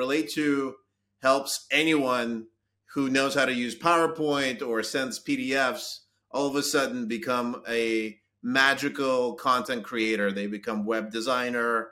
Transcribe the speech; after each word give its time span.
RELAYTO 0.00 0.72
helps 1.20 1.66
anyone 1.70 2.46
who 2.94 3.10
knows 3.10 3.34
how 3.34 3.44
to 3.44 3.52
use 3.52 3.78
PowerPoint 3.78 4.66
or 4.66 4.82
sends 4.82 5.22
PDFs 5.22 5.98
all 6.30 6.46
of 6.46 6.56
a 6.56 6.62
sudden 6.62 7.06
become 7.06 7.62
a 7.68 8.18
magical 8.42 9.34
content 9.34 9.84
creator. 9.84 10.32
They 10.32 10.46
become 10.46 10.86
web 10.86 11.12
designer 11.12 11.90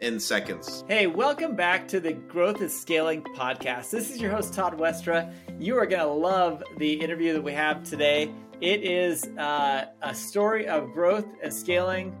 in 0.00 0.18
seconds. 0.18 0.82
Hey, 0.88 1.06
welcome 1.06 1.54
back 1.54 1.86
to 1.88 2.00
the 2.00 2.14
Growth 2.14 2.62
and 2.62 2.70
Scaling 2.70 3.22
podcast. 3.36 3.90
This 3.90 4.10
is 4.10 4.18
your 4.18 4.30
host, 4.30 4.54
Todd 4.54 4.78
Westra. 4.78 5.30
You 5.60 5.76
are 5.76 5.84
going 5.84 6.00
to 6.00 6.10
love 6.10 6.62
the 6.78 6.94
interview 6.94 7.34
that 7.34 7.42
we 7.42 7.52
have 7.52 7.82
today. 7.82 8.32
It 8.62 8.82
is 8.82 9.26
uh, 9.36 9.88
a 10.00 10.14
story 10.14 10.68
of 10.68 10.90
growth 10.94 11.26
and 11.42 11.52
scaling 11.52 12.16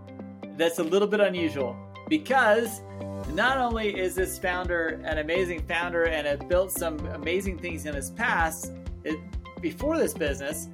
that's 0.58 0.78
a 0.78 0.84
little 0.84 1.08
bit 1.08 1.20
unusual 1.20 1.74
because 2.12 2.82
not 3.32 3.56
only 3.56 3.88
is 3.98 4.14
this 4.14 4.38
founder 4.38 5.00
an 5.02 5.16
amazing 5.16 5.62
founder 5.62 6.04
and 6.04 6.26
have 6.26 6.46
built 6.46 6.70
some 6.70 6.98
amazing 7.06 7.58
things 7.58 7.86
in 7.86 7.94
his 7.94 8.10
past 8.10 8.70
it, 9.02 9.18
before 9.62 9.96
this 9.96 10.12
business, 10.12 10.68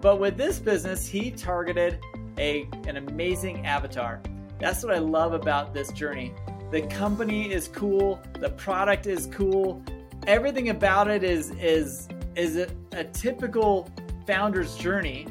but 0.00 0.20
with 0.20 0.36
this 0.36 0.60
business, 0.60 1.04
he 1.04 1.32
targeted 1.32 1.98
a, 2.38 2.68
an 2.86 2.96
amazing 2.96 3.66
avatar. 3.66 4.22
That's 4.60 4.84
what 4.84 4.94
I 4.94 4.98
love 4.98 5.32
about 5.32 5.74
this 5.74 5.90
journey. 5.90 6.32
The 6.70 6.82
company 6.82 7.52
is 7.52 7.66
cool, 7.66 8.20
the 8.38 8.50
product 8.50 9.08
is 9.08 9.26
cool, 9.32 9.82
everything 10.28 10.68
about 10.68 11.10
it 11.10 11.24
is 11.24 11.50
is 11.60 12.08
is 12.36 12.56
a, 12.56 12.68
a 12.92 13.02
typical 13.02 13.90
founder's 14.28 14.76
journey. 14.76 15.26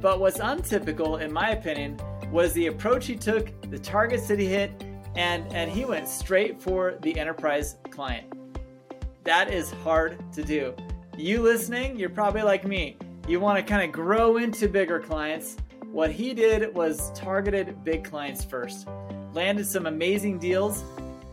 But 0.00 0.20
what's 0.20 0.38
untypical, 0.38 1.16
in 1.16 1.32
my 1.32 1.50
opinion, 1.50 1.98
was 2.32 2.52
the 2.54 2.66
approach 2.66 3.06
he 3.06 3.14
took, 3.14 3.52
the 3.70 3.78
targets 3.78 4.26
that 4.26 4.38
he 4.38 4.46
hit, 4.46 4.72
and 5.14 5.46
and 5.52 5.70
he 5.70 5.84
went 5.84 6.08
straight 6.08 6.60
for 6.60 6.98
the 7.02 7.18
enterprise 7.18 7.76
client. 7.90 8.32
That 9.24 9.52
is 9.52 9.70
hard 9.70 10.18
to 10.32 10.42
do. 10.42 10.74
You 11.16 11.42
listening, 11.42 11.98
you're 11.98 12.08
probably 12.08 12.42
like 12.42 12.66
me. 12.66 12.96
You 13.28 13.38
want 13.38 13.58
to 13.58 13.62
kind 13.62 13.84
of 13.84 13.92
grow 13.92 14.38
into 14.38 14.66
bigger 14.66 14.98
clients. 14.98 15.56
What 15.92 16.10
he 16.10 16.32
did 16.32 16.74
was 16.74 17.12
targeted 17.12 17.84
big 17.84 18.02
clients 18.02 18.42
first, 18.42 18.88
landed 19.34 19.66
some 19.66 19.86
amazing 19.86 20.38
deals, 20.38 20.82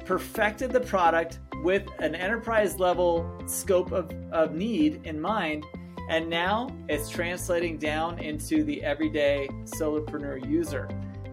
perfected 0.05 0.71
the 0.71 0.81
product 0.81 1.39
with 1.63 1.87
an 1.99 2.13
enterprise 2.13 2.77
level 2.77 3.41
scope 3.47 3.91
of, 3.91 4.11
of 4.31 4.53
need 4.53 5.01
in 5.05 5.19
mind, 5.19 5.65
and 6.09 6.27
now 6.27 6.75
it's 6.89 7.07
translating 7.07 7.77
down 7.77 8.17
into 8.19 8.63
the 8.63 8.83
everyday 8.83 9.47
solopreneur 9.65 10.45
user. 10.49 10.89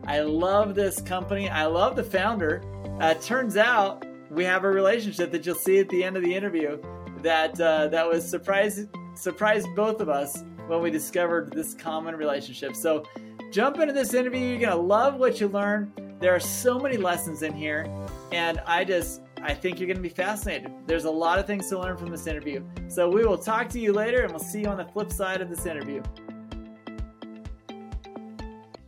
I 0.07 0.21
love 0.21 0.75
this 0.75 1.01
company. 1.01 1.49
I 1.49 1.65
love 1.65 1.97
the 1.97 2.05
founder. 2.05 2.63
Uh, 3.01 3.15
turns 3.15 3.57
out 3.57 4.05
we 4.31 4.45
have 4.45 4.65
a 4.65 4.71
relationship 4.71 5.33
that 5.33 5.45
you'll 5.47 5.55
see 5.55 5.79
at 5.79 5.89
the 5.89 6.05
end 6.05 6.17
of 6.17 6.23
the 6.23 6.33
interview 6.33 6.79
that 7.23 7.59
uh, 7.59 7.89
that 7.89 8.07
was 8.07 8.29
surprised 8.29 8.89
surprised 9.15 9.67
both 9.75 10.01
of 10.01 10.11
us 10.11 10.45
when 10.67 10.83
we 10.83 10.91
discovered 10.91 11.53
this 11.53 11.75
common 11.75 12.15
relationship. 12.15 12.77
So 12.77 13.05
jump 13.51 13.79
into 13.79 13.95
this 13.95 14.13
interview. 14.13 14.41
You're 14.41 14.61
gonna 14.61 14.77
love 14.77 15.17
what 15.17 15.41
you 15.41 15.49
learn. 15.49 15.91
There 16.21 16.35
are 16.35 16.41
so 16.41 16.79
many 16.79 16.99
lessons 16.99 17.43
in 17.43 17.55
here, 17.55 17.87
and 18.31 18.61
I 18.67 18.85
just 18.85 19.23
I 19.47 19.55
think 19.55 19.79
you're 19.79 19.87
gonna 19.87 20.01
be 20.01 20.09
fascinated. 20.09 20.73
There's 20.89 21.05
a 21.05 21.11
lot 21.11 21.39
of 21.39 21.47
things 21.47 21.69
to 21.69 21.79
learn 21.79 21.97
from 21.97 22.11
this 22.11 22.27
interview. 22.27 22.65
So 22.89 23.09
we 23.09 23.25
will 23.25 23.39
talk 23.39 23.69
to 23.69 23.79
you 23.79 23.93
later, 23.93 24.23
and 24.23 24.33
we'll 24.33 24.41
see 24.41 24.63
you 24.63 24.67
on 24.67 24.77
the 24.77 24.87
flip 24.87 25.13
side 25.13 25.41
of 25.41 25.49
this 25.49 25.67
interview. 25.67 26.03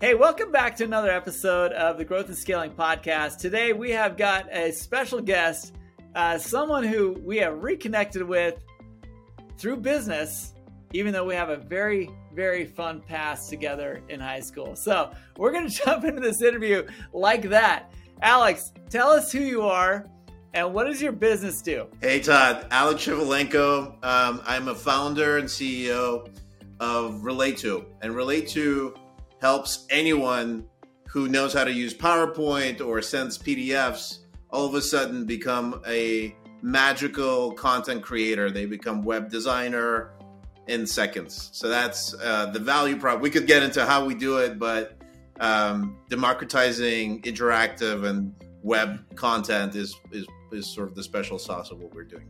Hey, 0.00 0.14
welcome 0.14 0.50
back 0.50 0.74
to 0.78 0.84
another 0.84 1.12
episode 1.12 1.70
of 1.70 1.96
the 1.96 2.04
Growth 2.04 2.26
and 2.26 2.36
Scaling 2.36 2.72
Podcast. 2.72 3.38
Today 3.38 3.72
we 3.72 3.92
have 3.92 4.16
got 4.16 4.52
a 4.52 4.72
special 4.72 5.20
guest, 5.20 5.74
uh, 6.16 6.38
someone 6.38 6.82
who 6.82 7.12
we 7.24 7.36
have 7.36 7.62
reconnected 7.62 8.24
with 8.24 8.60
through 9.58 9.76
business, 9.76 10.54
even 10.92 11.12
though 11.12 11.24
we 11.24 11.36
have 11.36 11.50
a 11.50 11.56
very, 11.56 12.10
very 12.34 12.64
fun 12.64 13.00
past 13.00 13.48
together 13.48 14.02
in 14.08 14.18
high 14.18 14.40
school. 14.40 14.74
So 14.74 15.12
we're 15.36 15.52
going 15.52 15.68
to 15.70 15.84
jump 15.84 16.04
into 16.04 16.20
this 16.20 16.42
interview 16.42 16.84
like 17.12 17.42
that. 17.42 17.92
Alex, 18.22 18.72
tell 18.90 19.10
us 19.10 19.30
who 19.30 19.38
you 19.38 19.62
are 19.62 20.04
and 20.54 20.72
what 20.72 20.84
does 20.84 21.00
your 21.00 21.12
business 21.12 21.62
do? 21.62 21.86
Hey, 22.00 22.20
Todd. 22.20 22.66
Alex 22.70 23.04
Shevelenko. 23.04 24.04
Um, 24.04 24.40
I'm 24.44 24.68
a 24.68 24.74
founder 24.74 25.38
and 25.38 25.48
CEO 25.48 26.28
of 26.80 27.22
RELAYTO. 27.22 27.84
and 28.02 28.14
RELAYTO 28.14 28.96
helps 29.40 29.86
anyone 29.90 30.66
who 31.08 31.28
knows 31.28 31.52
how 31.52 31.64
to 31.64 31.72
use 31.72 31.94
PowerPoint 31.94 32.84
or 32.84 33.00
sends 33.02 33.38
PDFs 33.38 34.18
all 34.50 34.66
of 34.66 34.74
a 34.74 34.82
sudden 34.82 35.24
become 35.24 35.82
a 35.86 36.34
magical 36.62 37.52
content 37.52 38.02
creator. 38.02 38.50
They 38.50 38.66
become 38.66 39.02
web 39.02 39.30
designer 39.30 40.12
in 40.66 40.86
seconds. 40.86 41.50
So 41.52 41.68
that's 41.68 42.14
uh, 42.14 42.46
the 42.46 42.58
value 42.58 42.96
prop. 42.98 43.20
We 43.20 43.30
could 43.30 43.46
get 43.46 43.62
into 43.62 43.86
how 43.86 44.04
we 44.04 44.14
do 44.14 44.38
it, 44.38 44.58
but 44.58 44.96
um, 45.40 45.98
democratizing 46.08 47.22
interactive 47.22 48.04
and 48.04 48.34
web 48.62 48.98
content 49.14 49.76
is, 49.76 49.94
is 50.12 50.26
is 50.52 50.72
sort 50.72 50.88
of 50.88 50.94
the 50.94 51.02
special 51.02 51.38
sauce 51.38 51.70
of 51.70 51.78
what 51.80 51.94
we're 51.94 52.04
doing. 52.04 52.26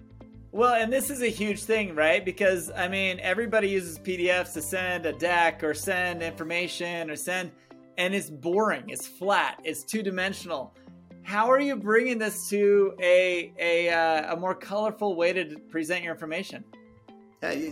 Well, 0.51 0.75
and 0.75 0.93
this 0.93 1.11
is 1.11 1.23
a 1.23 1.29
huge 1.29 1.63
thing, 1.63 1.95
right? 1.95 2.25
Because 2.25 2.71
I 2.71 2.89
mean, 2.89 3.21
everybody 3.21 3.69
uses 3.69 3.99
PDFs 3.99 4.55
to 4.55 4.63
send 4.63 5.07
a 5.07 5.13
deck 5.13 5.63
or 5.63 5.75
send 5.75 6.23
information 6.23 7.11
or 7.11 7.17
send, 7.17 7.53
and 7.99 8.15
it's 8.15 8.31
boring, 8.31 8.85
it's 8.89 9.07
flat, 9.07 9.61
it's 9.65 9.85
two 9.85 10.03
dimensional. 10.03 10.75
How 11.23 11.51
are 11.51 11.61
you 11.61 11.77
bringing 11.77 12.19
this 12.19 12.49
to 12.49 12.95
a 13.01 13.53
a, 13.59 13.91
uh, 13.91 14.35
a 14.35 14.37
more 14.37 14.55
colorful 14.55 15.15
way 15.17 15.33
to 15.35 15.59
present 15.71 16.03
your 16.03 16.15
information? 16.15 16.65
Yeah, 17.43 17.71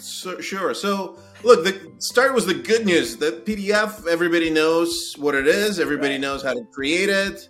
so, 0.00 0.40
sure. 0.40 0.74
So, 0.74 1.18
look, 1.44 1.64
the 1.64 1.92
start 1.98 2.34
was 2.34 2.46
the 2.46 2.54
good 2.54 2.86
news. 2.86 3.16
The 3.16 3.42
PDF, 3.44 4.06
everybody 4.06 4.50
knows 4.50 5.14
what 5.18 5.34
it 5.34 5.46
is. 5.46 5.78
Everybody 5.78 6.14
right. 6.14 6.20
knows 6.20 6.42
how 6.42 6.54
to 6.54 6.64
create 6.72 7.08
it. 7.08 7.48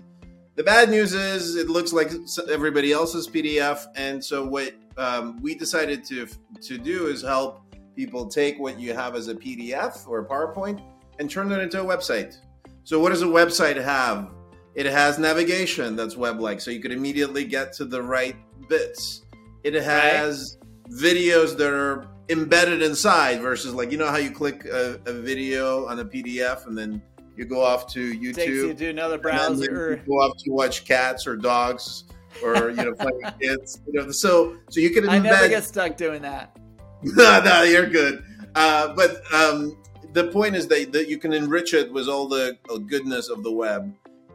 The 0.57 0.65
bad 0.65 0.91
news 0.91 1.15
is 1.15 1.57
it 1.57 1.69
looks 1.69 1.93
like 1.93 2.11
everybody 2.51 2.93
else's 2.93 3.29
PDF, 3.29 3.87
and 3.97 4.23
so 4.23 4.45
what 4.45 4.75
um, 4.97 5.41
we 5.41 5.55
decided 5.55 6.05
to 6.07 6.27
to 6.63 6.77
do 6.77 7.07
is 7.07 7.23
help 7.23 7.63
people 7.95 8.27
take 8.27 8.59
what 8.59 8.79
you 8.79 8.93
have 8.93 9.15
as 9.15 9.29
a 9.29 9.35
PDF 9.35 10.07
or 10.09 10.21
a 10.21 10.27
PowerPoint 10.27 10.83
and 11.19 11.31
turn 11.31 11.53
it 11.53 11.61
into 11.61 11.81
a 11.81 11.85
website. 11.85 12.37
So 12.85 12.99
what 12.99 13.11
does 13.11 13.23
a 13.23 13.27
website 13.27 13.83
have? 13.83 14.31
It 14.75 14.87
has 14.87 15.19
navigation 15.19 15.97
that's 15.97 16.17
web-like, 16.17 16.61
so 16.61 16.71
you 16.71 16.81
could 16.81 16.93
immediately 16.93 17.45
get 17.45 17.73
to 17.75 17.85
the 17.85 18.03
right 18.03 18.37
bits. 18.69 19.23
It 19.65 19.75
has 19.75 20.59
right. 20.61 21.01
videos 21.01 21.57
that 21.59 21.73
are 21.73 22.09
embedded 22.31 22.81
inside 22.81 23.41
versus 23.41 23.75
like 23.75 23.91
you 23.91 23.99
know 23.99 24.07
how 24.07 24.17
you 24.17 24.31
click 24.31 24.65
a, 24.65 25.01
a 25.07 25.13
video 25.13 25.87
on 25.87 25.99
a 25.99 26.05
PDF 26.05 26.67
and 26.67 26.79
then 26.79 27.03
you 27.41 27.47
go 27.47 27.65
off 27.65 27.87
to 27.87 28.13
YouTube. 28.13 28.35
Takes 28.35 28.49
you 28.49 28.75
to 28.75 28.91
another 28.91 29.17
browser. 29.17 30.03
You 30.07 30.07
go 30.07 30.21
off 30.21 30.37
to 30.45 30.51
watch 30.51 30.85
cats 30.85 31.27
or 31.27 31.37
dogs 31.37 32.05
or 32.45 32.69
you 32.69 32.77
know 32.77 32.93
playing 32.93 33.23
kids. 33.41 33.81
You 33.87 33.95
know, 33.95 34.11
so 34.11 34.59
so 34.69 34.79
you 34.79 34.91
can. 34.91 35.09
I 35.09 35.19
never 35.19 35.49
get 35.49 35.65
stuck 35.65 35.97
doing 35.97 36.21
that. 36.21 36.59
no, 37.03 37.43
no, 37.43 37.63
you're 37.63 37.87
good. 37.87 38.23
Uh, 38.55 38.95
but 38.95 39.23
um, 39.33 39.79
the 40.13 40.25
point 40.25 40.55
is 40.55 40.69
that, 40.69 40.93
that 40.93 41.09
you 41.09 41.17
can 41.17 41.33
enrich 41.33 41.73
it 41.73 41.91
with 41.91 42.09
all 42.09 42.29
the 42.29 42.59
goodness 42.87 43.31
of 43.31 43.43
the 43.43 43.51
web, 43.51 43.91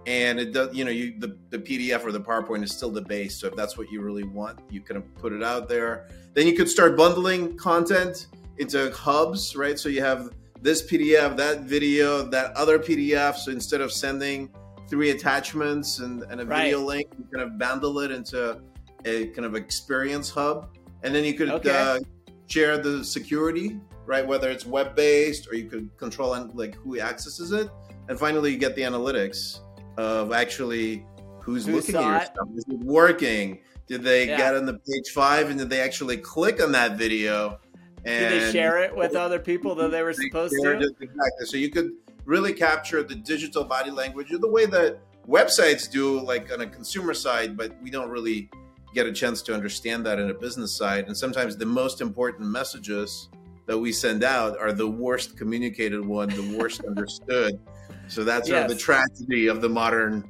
and 0.07 0.39
it 0.39 0.51
does. 0.51 0.75
You 0.75 0.85
know, 0.85 0.91
you 0.91 1.13
the, 1.19 1.37
the 1.51 1.59
PDF 1.59 2.03
or 2.03 2.11
the 2.11 2.21
PowerPoint 2.21 2.63
is 2.63 2.71
still 2.71 2.89
the 2.89 3.03
base. 3.03 3.37
So 3.37 3.49
if 3.49 3.55
that's 3.55 3.77
what 3.77 3.91
you 3.91 4.01
really 4.01 4.23
want, 4.23 4.61
you 4.71 4.81
can 4.81 4.99
put 5.03 5.31
it 5.31 5.43
out 5.43 5.69
there. 5.69 6.07
Then 6.33 6.47
you 6.47 6.53
could 6.53 6.69
start 6.69 6.97
bundling 6.97 7.55
content 7.55 8.27
into 8.57 8.91
hubs, 8.93 9.55
right? 9.55 9.77
So 9.77 9.89
you 9.89 10.01
have 10.01 10.31
this 10.61 10.81
PDF, 10.81 11.35
that 11.37 11.61
video, 11.61 12.23
that 12.29 12.51
other 12.55 12.79
PDF. 12.79 13.35
So 13.35 13.51
instead 13.51 13.81
of 13.81 13.91
sending 13.91 14.49
three 14.89 15.11
attachments 15.11 15.99
and, 15.99 16.23
and 16.23 16.41
a 16.41 16.45
right. 16.45 16.63
video 16.63 16.79
link, 16.79 17.07
you 17.17 17.25
kind 17.33 17.43
of 17.43 17.57
bundle 17.57 17.99
it 17.99 18.11
into 18.11 18.61
a 19.05 19.27
kind 19.27 19.45
of 19.45 19.55
experience 19.55 20.29
hub. 20.29 20.75
And 21.03 21.13
then 21.13 21.23
you 21.23 21.33
could 21.33 21.49
okay. 21.49 21.69
uh, 21.69 21.99
share 22.47 22.77
the 22.77 23.03
security, 23.03 23.79
right? 24.05 24.25
Whether 24.25 24.49
it's 24.49 24.65
web 24.65 24.95
based 24.95 25.47
or 25.49 25.55
you 25.55 25.65
could 25.65 25.95
control 25.97 26.33
and 26.33 26.53
like 26.55 26.75
who 26.75 26.99
accesses 26.99 27.51
it. 27.51 27.69
And 28.07 28.19
finally, 28.19 28.51
you 28.51 28.57
get 28.57 28.75
the 28.75 28.83
analytics 28.83 29.59
of 29.97 30.31
actually 30.31 31.05
who's 31.41 31.65
who 31.65 31.73
looking 31.73 31.95
at 31.95 32.03
your 32.03 32.15
it? 32.15 32.25
stuff. 32.25 32.47
Is 32.55 32.65
it 32.67 32.79
working? 32.79 33.59
Did 33.87 34.03
they 34.03 34.27
yeah. 34.27 34.37
get 34.37 34.55
on 34.55 34.65
the 34.65 34.73
page 34.73 35.11
five 35.13 35.49
and 35.49 35.59
did 35.59 35.69
they 35.69 35.79
actually 35.79 36.17
click 36.17 36.61
on 36.61 36.71
that 36.71 36.97
video? 36.97 37.59
And 38.05 38.29
Did 38.29 38.41
they 38.41 38.51
share 38.51 38.77
it 38.83 38.95
with 38.95 39.15
other 39.15 39.39
people 39.39 39.73
that 39.75 39.89
they 39.89 40.03
were 40.03 40.13
supposed 40.13 40.53
to? 40.61 40.71
exactly. 40.99 41.45
So 41.45 41.57
you 41.57 41.71
could 41.71 41.91
really 42.25 42.53
capture 42.53 43.01
the 43.03 43.15
digital 43.15 43.63
body 43.63 43.91
language 43.91 44.27
the 44.29 44.47
way 44.47 44.65
that 44.67 44.99
websites 45.27 45.89
do, 45.89 46.19
like 46.21 46.51
on 46.51 46.61
a 46.61 46.67
consumer 46.67 47.13
side, 47.13 47.57
but 47.57 47.75
we 47.81 47.89
don't 47.89 48.09
really 48.09 48.49
get 48.93 49.07
a 49.07 49.11
chance 49.11 49.41
to 49.41 49.53
understand 49.53 50.05
that 50.05 50.19
in 50.19 50.29
a 50.29 50.33
business 50.33 50.77
side. 50.77 51.07
And 51.07 51.17
sometimes 51.17 51.57
the 51.57 51.65
most 51.65 51.99
important 51.99 52.47
messages 52.47 53.29
that 53.65 53.77
we 53.77 53.91
send 53.91 54.23
out 54.23 54.57
are 54.59 54.71
the 54.71 54.87
worst 54.87 55.35
communicated 55.35 56.05
one, 56.05 56.29
the 56.29 56.57
worst 56.57 56.83
understood. 56.87 57.59
So 58.07 58.23
that's 58.23 58.47
yes. 58.47 58.55
sort 58.55 58.71
of 58.71 58.77
the 58.77 58.81
tragedy 58.81 59.47
of 59.47 59.61
the 59.61 59.69
modern 59.69 60.29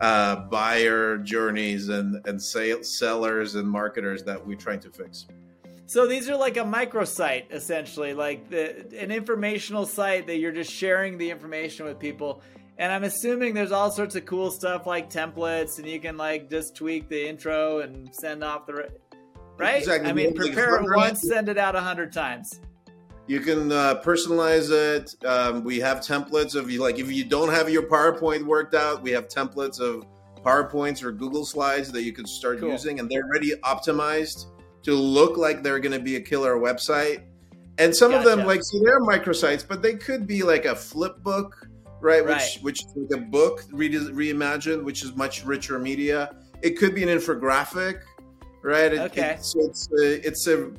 uh, 0.00 0.36
buyer 0.36 1.18
journeys 1.18 1.88
and 1.88 2.20
and 2.26 2.40
sales, 2.40 2.98
sellers 2.98 3.54
and 3.54 3.68
marketers 3.68 4.22
that 4.24 4.44
we're 4.44 4.56
trying 4.56 4.80
to 4.80 4.90
fix. 4.90 5.26
So 5.86 6.06
these 6.06 6.30
are 6.30 6.36
like 6.36 6.56
a 6.56 6.60
microsite, 6.60 7.52
essentially, 7.52 8.14
like 8.14 8.48
the, 8.48 8.86
an 8.98 9.10
informational 9.10 9.84
site 9.84 10.26
that 10.26 10.38
you're 10.38 10.52
just 10.52 10.72
sharing 10.72 11.18
the 11.18 11.30
information 11.30 11.84
with 11.84 11.98
people. 11.98 12.42
And 12.78 12.90
I'm 12.90 13.04
assuming 13.04 13.54
there's 13.54 13.70
all 13.70 13.90
sorts 13.90 14.16
of 14.16 14.24
cool 14.24 14.50
stuff 14.50 14.86
like 14.86 15.10
templates, 15.10 15.78
and 15.78 15.86
you 15.86 16.00
can 16.00 16.16
like 16.16 16.48
just 16.48 16.74
tweak 16.74 17.08
the 17.08 17.28
intro 17.28 17.80
and 17.80 18.12
send 18.14 18.42
off 18.42 18.66
the 18.66 18.88
right. 19.58 19.76
Exactly. 19.76 20.08
I 20.08 20.12
mean, 20.12 20.34
prepare 20.34 20.76
it 20.76 20.96
once, 20.96 21.22
send 21.22 21.48
it 21.48 21.58
out 21.58 21.76
a 21.76 21.80
hundred 21.80 22.12
times. 22.12 22.60
You 23.26 23.40
can 23.40 23.70
uh, 23.70 24.02
personalize 24.02 24.70
it. 24.70 25.14
Um, 25.24 25.64
we 25.64 25.78
have 25.80 26.00
templates 26.00 26.54
of 26.54 26.70
you 26.70 26.80
like 26.80 26.98
if 26.98 27.12
you 27.12 27.24
don't 27.24 27.50
have 27.50 27.70
your 27.70 27.84
PowerPoint 27.84 28.44
worked 28.44 28.74
out, 28.74 29.02
we 29.02 29.12
have 29.12 29.28
templates 29.28 29.80
of 29.80 30.04
PowerPoints 30.42 31.02
or 31.02 31.12
Google 31.12 31.44
Slides 31.44 31.92
that 31.92 32.02
you 32.02 32.12
can 32.12 32.26
start 32.26 32.58
cool. 32.58 32.70
using, 32.70 33.00
and 33.00 33.08
they're 33.08 33.24
already 33.24 33.52
optimized 33.62 34.46
to 34.84 34.94
look 34.94 35.36
like 35.36 35.62
they're 35.62 35.80
going 35.80 35.92
to 35.92 36.04
be 36.04 36.16
a 36.16 36.20
killer 36.20 36.54
website. 36.56 37.22
And 37.78 37.94
some 37.94 38.12
gotcha. 38.12 38.30
of 38.30 38.36
them, 38.36 38.46
like, 38.46 38.60
so 38.62 38.78
they're 38.84 39.00
microsites, 39.00 39.66
but 39.66 39.82
they 39.82 39.94
could 39.94 40.26
be 40.26 40.42
like 40.42 40.64
a 40.64 40.76
flip 40.76 41.22
book, 41.22 41.66
right? 42.00 42.24
right. 42.24 42.36
Which, 42.36 42.62
which 42.62 42.84
is 42.84 42.92
like 42.96 43.20
a 43.20 43.24
book 43.24 43.64
re- 43.72 43.90
reimagined, 43.90 44.84
which 44.84 45.02
is 45.02 45.16
much 45.16 45.44
richer 45.44 45.78
media. 45.78 46.36
It 46.62 46.78
could 46.78 46.94
be 46.94 47.02
an 47.02 47.08
infographic, 47.08 48.02
right? 48.62 48.92
It, 48.92 49.00
okay. 49.00 49.32
It, 49.32 49.44
so 49.44 49.60
it's 49.62 49.88
a, 50.00 50.26
it's 50.26 50.46
a 50.46 50.70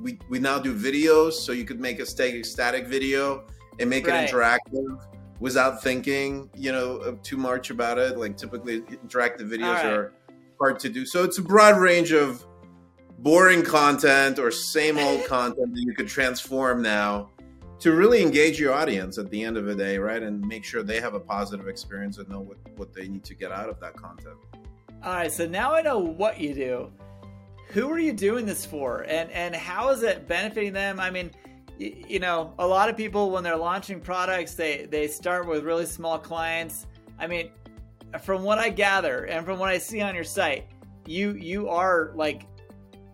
we, 0.00 0.18
we 0.28 0.38
now 0.38 0.58
do 0.58 0.74
videos, 0.74 1.32
so 1.32 1.52
you 1.52 1.64
could 1.64 1.80
make 1.80 2.00
a 2.00 2.06
static 2.06 2.44
static 2.44 2.86
video 2.86 3.46
and 3.78 3.88
make 3.88 4.06
right. 4.06 4.24
it 4.24 4.32
interactive 4.32 5.04
without 5.40 5.82
thinking, 5.82 6.50
you 6.56 6.72
know, 6.72 7.18
too 7.22 7.36
much 7.36 7.70
about 7.70 7.98
it. 7.98 8.18
Like 8.18 8.36
typically, 8.36 8.80
interactive 8.80 9.48
videos 9.48 9.74
right. 9.74 9.86
are 9.86 10.12
hard 10.58 10.78
to 10.80 10.88
do. 10.88 11.06
So 11.06 11.24
it's 11.24 11.38
a 11.38 11.42
broad 11.42 11.80
range 11.80 12.12
of 12.12 12.44
boring 13.18 13.62
content 13.62 14.38
or 14.38 14.50
same 14.50 14.98
old 14.98 15.24
content 15.26 15.74
that 15.74 15.80
you 15.80 15.94
could 15.94 16.08
transform 16.08 16.82
now 16.82 17.30
to 17.80 17.92
really 17.92 18.22
engage 18.22 18.58
your 18.58 18.72
audience 18.72 19.18
at 19.18 19.30
the 19.30 19.42
end 19.42 19.56
of 19.56 19.64
the 19.64 19.74
day, 19.74 19.98
right? 19.98 20.22
And 20.22 20.40
make 20.46 20.64
sure 20.64 20.82
they 20.82 21.00
have 21.00 21.14
a 21.14 21.20
positive 21.20 21.68
experience 21.68 22.18
and 22.18 22.28
know 22.28 22.40
what, 22.40 22.56
what 22.76 22.92
they 22.92 23.06
need 23.06 23.24
to 23.24 23.34
get 23.34 23.52
out 23.52 23.68
of 23.68 23.78
that 23.80 23.94
content. 23.94 24.36
All 25.04 25.12
right, 25.12 25.30
so 25.30 25.46
now 25.46 25.74
I 25.74 25.82
know 25.82 25.98
what 25.98 26.40
you 26.40 26.54
do. 26.54 26.92
Who 27.68 27.88
are 27.90 27.98
you 27.98 28.12
doing 28.12 28.46
this 28.46 28.64
for? 28.64 29.04
And 29.08 29.30
and 29.30 29.54
how 29.54 29.90
is 29.90 30.02
it 30.02 30.26
benefiting 30.26 30.72
them? 30.72 30.98
I 30.98 31.10
mean, 31.10 31.30
you, 31.78 32.04
you 32.08 32.18
know, 32.18 32.54
a 32.58 32.66
lot 32.66 32.88
of 32.88 32.96
people 32.96 33.30
when 33.30 33.44
they're 33.44 33.56
launching 33.56 34.00
products, 34.00 34.54
they 34.54 34.86
they 34.90 35.06
start 35.06 35.46
with 35.46 35.62
really 35.62 35.86
small 35.86 36.18
clients. 36.18 36.86
I 37.18 37.26
mean, 37.26 37.50
from 38.22 38.42
what 38.42 38.58
I 38.58 38.70
gather 38.70 39.24
and 39.26 39.44
from 39.44 39.58
what 39.58 39.68
I 39.68 39.78
see 39.78 40.00
on 40.00 40.14
your 40.14 40.24
site, 40.24 40.66
you 41.06 41.34
you 41.34 41.68
are 41.68 42.10
like 42.14 42.47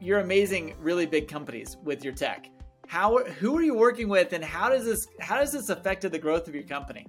you're 0.05 0.21
amazing 0.21 0.75
really 0.81 1.07
big 1.07 1.29
companies 1.29 1.79
with 1.83 2.05
your 2.05 2.13
tech. 2.13 2.51
How 2.87 3.25
who 3.25 3.57
are 3.57 3.63
you 3.63 3.75
working 3.75 4.09
with, 4.09 4.35
and 4.35 4.45
how 4.45 4.69
does 4.69 4.85
this 4.85 5.09
how 5.21 5.39
does 5.39 5.53
this 5.53 5.71
affected 5.71 6.13
the 6.13 6.19
growth 6.19 6.47
of 6.47 6.55
your 6.55 6.65
company? 6.65 7.07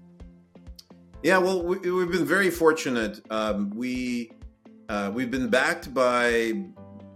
Yeah, 1.22 1.38
well, 1.40 1.62
we, 1.62 1.76
have 1.76 2.12
been 2.12 2.26
very 2.26 2.50
fortunate. 2.50 3.20
Um, 3.30 3.72
we 3.72 4.32
uh, 4.88 5.12
we've 5.14 5.32
been 5.32 5.50
backed 5.50 5.94
by 5.94 6.54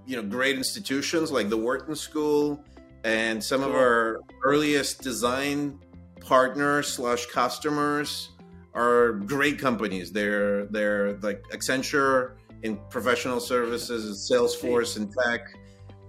you 0.06 0.16
know 0.16 0.24
great 0.24 0.58
institutions 0.58 1.32
like 1.32 1.50
the 1.50 1.58
Wharton 1.58 1.96
School 1.96 2.64
and 3.06 3.42
some 3.42 3.64
of 3.64 3.74
our 3.74 4.20
earliest 4.44 5.02
design 5.02 5.80
partners 6.20 6.92
slash 6.92 7.26
customers 7.28 8.32
are 8.74 9.14
great 9.14 9.58
companies. 9.58 10.12
They're 10.12 10.66
they're 10.66 11.14
like 11.18 11.42
Accenture 11.54 12.36
in 12.64 12.78
professional 12.90 13.40
services, 13.40 14.30
Salesforce 14.30 14.98
in 14.98 15.10
tech, 15.12 15.54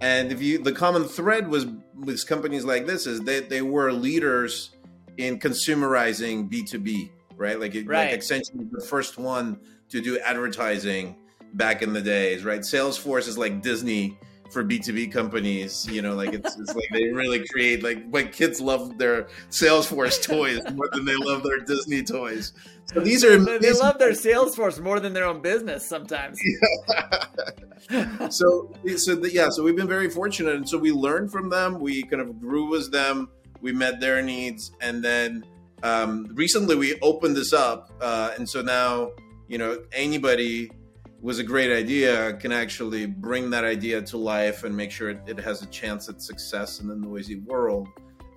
and 0.00 0.32
if 0.32 0.40
you, 0.40 0.58
the 0.58 0.72
common 0.72 1.04
thread 1.04 1.48
was 1.48 1.66
with 1.94 2.26
companies 2.26 2.64
like 2.64 2.86
this 2.86 3.06
is 3.06 3.20
that 3.22 3.50
they 3.50 3.62
were 3.62 3.92
leaders 3.92 4.70
in 5.18 5.38
consumerizing 5.38 6.48
B 6.48 6.64
two 6.64 6.78
B, 6.78 7.12
right? 7.36 7.60
Like, 7.60 7.74
right. 7.74 8.10
like 8.10 8.20
Accenture 8.20 8.56
was 8.56 8.70
the 8.70 8.86
first 8.86 9.18
one 9.18 9.60
to 9.90 10.00
do 10.00 10.18
advertising 10.20 11.16
back 11.54 11.82
in 11.82 11.92
the 11.92 12.00
days, 12.00 12.44
right? 12.44 12.60
Salesforce 12.60 13.28
is 13.28 13.36
like 13.36 13.60
Disney 13.60 14.18
for 14.50 14.64
B2B 14.64 15.12
companies, 15.12 15.86
you 15.90 16.02
know, 16.02 16.14
like 16.14 16.32
it's, 16.32 16.58
it's 16.58 16.74
like 16.74 16.88
they 16.92 17.08
really 17.08 17.46
create 17.48 17.82
like 17.82 18.04
like 18.10 18.32
kids 18.32 18.60
love 18.60 18.98
their 18.98 19.28
Salesforce 19.50 20.22
toys 20.26 20.60
more 20.72 20.88
than 20.92 21.04
they 21.04 21.16
love 21.16 21.42
their 21.42 21.60
Disney 21.60 22.02
toys. 22.02 22.52
So 22.86 23.00
these 23.00 23.24
are 23.24 23.38
they, 23.38 23.58
they 23.58 23.72
love 23.72 23.98
their 23.98 24.10
Salesforce 24.10 24.80
more 24.80 24.98
than 24.98 25.12
their 25.12 25.24
own 25.24 25.40
business 25.40 25.86
sometimes. 25.86 26.38
Yeah. 27.90 28.28
so 28.28 28.72
so 28.96 29.14
the, 29.16 29.30
yeah, 29.32 29.48
so 29.48 29.62
we've 29.64 29.74
been 29.74 29.88
very 29.88 30.10
fortunate 30.10 30.54
and 30.54 30.68
so 30.68 30.76
we 30.76 30.92
learned 30.92 31.32
from 31.32 31.48
them, 31.48 31.80
we 31.80 32.02
kind 32.02 32.20
of 32.20 32.38
grew 32.38 32.68
with 32.68 32.92
them, 32.92 33.30
we 33.62 33.72
met 33.72 34.00
their 34.00 34.22
needs 34.22 34.70
and 34.80 35.02
then 35.02 35.44
um, 35.82 36.28
recently 36.34 36.76
we 36.76 37.00
opened 37.00 37.36
this 37.36 37.52
up 37.52 37.90
uh, 38.00 38.32
and 38.36 38.48
so 38.48 38.60
now, 38.60 39.12
you 39.48 39.56
know, 39.56 39.82
anybody 39.92 40.70
was 41.22 41.38
a 41.38 41.44
great 41.44 41.70
idea 41.70 42.32
can 42.34 42.52
actually 42.52 43.06
bring 43.06 43.50
that 43.50 43.64
idea 43.64 44.00
to 44.00 44.16
life 44.16 44.64
and 44.64 44.74
make 44.74 44.90
sure 44.90 45.10
it, 45.10 45.20
it 45.26 45.38
has 45.38 45.62
a 45.62 45.66
chance 45.66 46.08
at 46.08 46.22
success 46.22 46.80
in 46.80 46.88
the 46.88 46.96
noisy 46.96 47.36
world. 47.40 47.88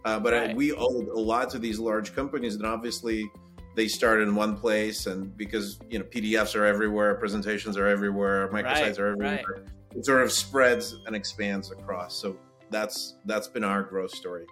Uh, 0.05 0.19
but 0.19 0.33
right. 0.33 0.49
I, 0.49 0.53
we 0.53 0.73
owe 0.73 1.01
a 1.13 1.19
lot 1.19 1.49
to 1.51 1.59
these 1.59 1.79
large 1.79 2.13
companies, 2.13 2.55
and 2.55 2.65
obviously 2.65 3.31
they 3.75 3.87
start 3.87 4.21
in 4.21 4.35
one 4.35 4.57
place, 4.57 5.05
and 5.05 5.35
because 5.37 5.79
you 5.89 5.97
know 5.97 6.05
PDFs 6.05 6.55
are 6.55 6.65
everywhere, 6.65 7.15
presentations 7.15 7.77
are 7.77 7.87
everywhere, 7.87 8.49
microsites 8.49 8.65
right. 8.65 8.99
are 8.99 9.11
everywhere, 9.13 9.43
right. 9.55 9.65
it 9.95 10.05
sort 10.05 10.21
of 10.21 10.31
spreads 10.31 10.97
and 11.05 11.15
expands 11.15 11.71
across. 11.71 12.15
So 12.15 12.37
that's 12.69 13.15
that's 13.25 13.47
been 13.47 13.63
our 13.63 13.81
growth 13.81 14.11
story. 14.11 14.45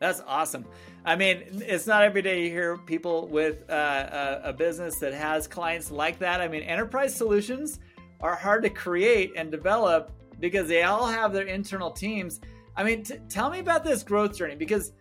That's 0.00 0.22
awesome. 0.26 0.64
I 1.04 1.14
mean, 1.14 1.42
it's 1.52 1.86
not 1.86 2.02
every 2.02 2.22
day 2.22 2.44
you 2.44 2.50
hear 2.50 2.78
people 2.78 3.28
with 3.28 3.70
uh, 3.70 4.40
a, 4.42 4.48
a, 4.48 4.52
business 4.52 4.98
that 4.98 5.12
has 5.12 5.46
clients 5.46 5.90
like 5.90 6.18
that. 6.20 6.40
I 6.40 6.48
mean, 6.48 6.62
enterprise 6.62 7.14
solutions 7.14 7.80
are 8.22 8.34
hard 8.34 8.62
to 8.62 8.70
create 8.70 9.32
and 9.36 9.50
develop 9.50 10.10
because 10.40 10.68
they 10.68 10.84
all 10.84 11.06
have 11.06 11.34
their 11.34 11.46
internal 11.46 11.90
teams. 11.90 12.40
I 12.76 12.82
mean, 12.82 13.02
t- 13.02 13.16
tell 13.28 13.50
me 13.50 13.58
about 13.58 13.84
this 13.84 14.02
growth 14.02 14.34
journey 14.34 14.56
because, 14.56 14.92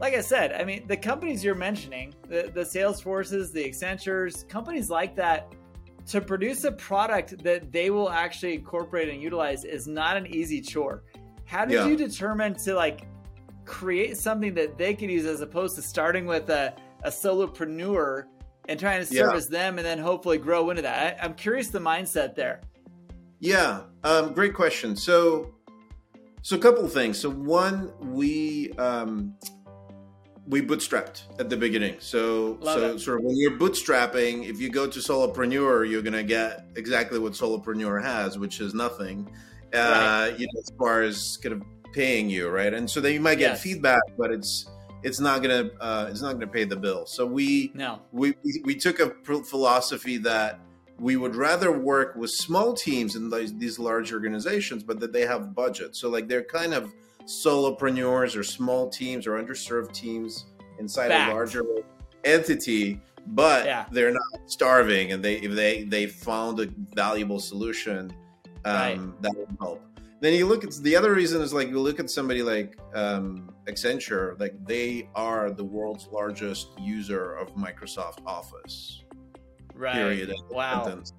like 0.00 0.14
I 0.14 0.20
said, 0.20 0.52
I 0.52 0.64
mean, 0.64 0.88
the 0.88 0.96
companies 0.96 1.44
you're 1.44 1.54
mentioning, 1.54 2.12
the, 2.28 2.50
the 2.52 2.62
Salesforces, 2.62 3.52
the 3.52 3.64
Accentures, 3.64 4.48
companies 4.48 4.90
like 4.90 5.14
that, 5.14 5.54
to 6.08 6.20
produce 6.20 6.64
a 6.64 6.72
product 6.72 7.44
that 7.44 7.70
they 7.70 7.90
will 7.90 8.10
actually 8.10 8.54
incorporate 8.54 9.08
and 9.08 9.22
utilize 9.22 9.64
is 9.64 9.86
not 9.86 10.16
an 10.16 10.26
easy 10.26 10.60
chore. 10.60 11.04
How 11.44 11.64
did 11.64 11.74
yeah. 11.74 11.86
you 11.86 11.96
determine 11.96 12.54
to 12.54 12.74
like 12.74 13.06
create 13.72 14.18
something 14.18 14.52
that 14.52 14.76
they 14.76 14.92
could 14.92 15.10
use 15.10 15.24
as 15.24 15.40
opposed 15.40 15.74
to 15.74 15.82
starting 15.82 16.26
with 16.26 16.50
a, 16.50 16.74
a 17.04 17.08
solopreneur 17.08 18.24
and 18.68 18.78
trying 18.78 19.00
to 19.00 19.06
service 19.06 19.48
yeah. 19.50 19.58
them 19.58 19.78
and 19.78 19.86
then 19.86 19.98
hopefully 19.98 20.36
grow 20.36 20.68
into 20.68 20.82
that. 20.82 21.18
I, 21.18 21.24
am 21.24 21.32
curious 21.32 21.68
the 21.68 21.78
mindset 21.78 22.34
there. 22.34 22.60
Yeah, 23.40 23.80
um, 24.04 24.34
great 24.34 24.52
question. 24.52 24.94
So, 24.94 25.54
so 26.42 26.54
a 26.54 26.58
couple 26.58 26.84
of 26.84 26.92
things. 26.92 27.18
So 27.18 27.30
one, 27.30 27.92
we 27.98 28.72
um, 28.72 29.34
we 30.46 30.60
bootstrapped 30.60 31.22
at 31.40 31.48
the 31.48 31.56
beginning. 31.56 31.96
So 31.98 32.58
Love 32.60 32.78
so 32.78 32.94
it. 32.94 32.98
sort 32.98 33.18
of 33.20 33.24
when 33.24 33.36
you're 33.36 33.52
bootstrapping, 33.52 34.48
if 34.48 34.60
you 34.60 34.68
go 34.68 34.86
to 34.86 34.98
solopreneur, 34.98 35.90
you're 35.90 36.02
gonna 36.02 36.22
get 36.22 36.66
exactly 36.76 37.18
what 37.18 37.32
solopreneur 37.32 38.02
has, 38.02 38.38
which 38.38 38.60
is 38.60 38.74
nothing. 38.74 39.28
Uh, 39.74 39.78
right. 39.78 40.38
You 40.38 40.46
know, 40.52 40.60
as 40.60 40.70
far 40.78 41.00
as 41.00 41.38
kind 41.38 41.54
of 41.54 41.62
paying 41.92 42.30
you, 42.30 42.48
right? 42.48 42.72
And 42.72 42.88
so 42.88 43.00
then 43.00 43.12
you 43.12 43.20
might 43.20 43.36
get 43.36 43.52
yes. 43.52 43.62
feedback, 43.62 44.02
but 44.18 44.30
it's 44.30 44.66
it's 45.02 45.20
not 45.20 45.42
gonna 45.42 45.70
uh, 45.80 46.08
it's 46.10 46.22
not 46.22 46.34
gonna 46.34 46.46
pay 46.46 46.64
the 46.64 46.76
bill. 46.76 47.06
So 47.06 47.26
we 47.26 47.72
no 47.74 48.00
we 48.12 48.34
we 48.64 48.74
took 48.74 49.00
a 49.00 49.10
philosophy 49.44 50.18
that 50.18 50.60
we 50.98 51.16
would 51.16 51.34
rather 51.34 51.72
work 51.72 52.14
with 52.14 52.30
small 52.30 52.74
teams 52.74 53.16
in 53.16 53.28
these, 53.28 53.56
these 53.58 53.78
large 53.78 54.12
organizations, 54.12 54.84
but 54.84 55.00
that 55.00 55.12
they 55.12 55.22
have 55.22 55.54
budget. 55.54 55.96
So 55.96 56.08
like 56.08 56.28
they're 56.28 56.44
kind 56.44 56.74
of 56.74 56.92
solopreneurs 57.24 58.36
or 58.36 58.42
small 58.42 58.88
teams 58.88 59.26
or 59.26 59.42
underserved 59.42 59.92
teams 59.92 60.46
inside 60.78 61.08
Fact. 61.08 61.30
a 61.30 61.34
larger 61.34 61.64
entity, 62.24 63.00
but 63.28 63.64
yeah. 63.66 63.86
they're 63.90 64.12
not 64.12 64.22
starving 64.46 65.12
and 65.12 65.24
they 65.24 65.36
if 65.36 65.52
they 65.52 65.84
they 65.84 66.06
found 66.06 66.60
a 66.60 66.68
valuable 66.94 67.40
solution 67.40 68.12
um, 68.64 68.74
right. 68.74 69.22
that 69.22 69.32
would 69.36 69.56
help 69.60 69.82
then 70.22 70.34
you 70.34 70.46
look 70.46 70.62
at 70.62 70.70
the 70.74 70.94
other 70.94 71.12
reason 71.12 71.42
is 71.42 71.52
like 71.52 71.68
you 71.68 71.80
look 71.80 71.98
at 71.98 72.08
somebody 72.08 72.44
like 72.44 72.78
um, 72.94 73.52
Accenture, 73.66 74.38
like 74.38 74.54
they 74.64 75.08
are 75.16 75.50
the 75.50 75.64
world's 75.64 76.06
largest 76.12 76.68
user 76.78 77.34
of 77.34 77.52
Microsoft 77.56 78.24
Office. 78.24 79.02
Right. 79.74 79.94
Period. 79.94 80.32
Wow. 80.48 80.84
Sentence. 80.84 81.12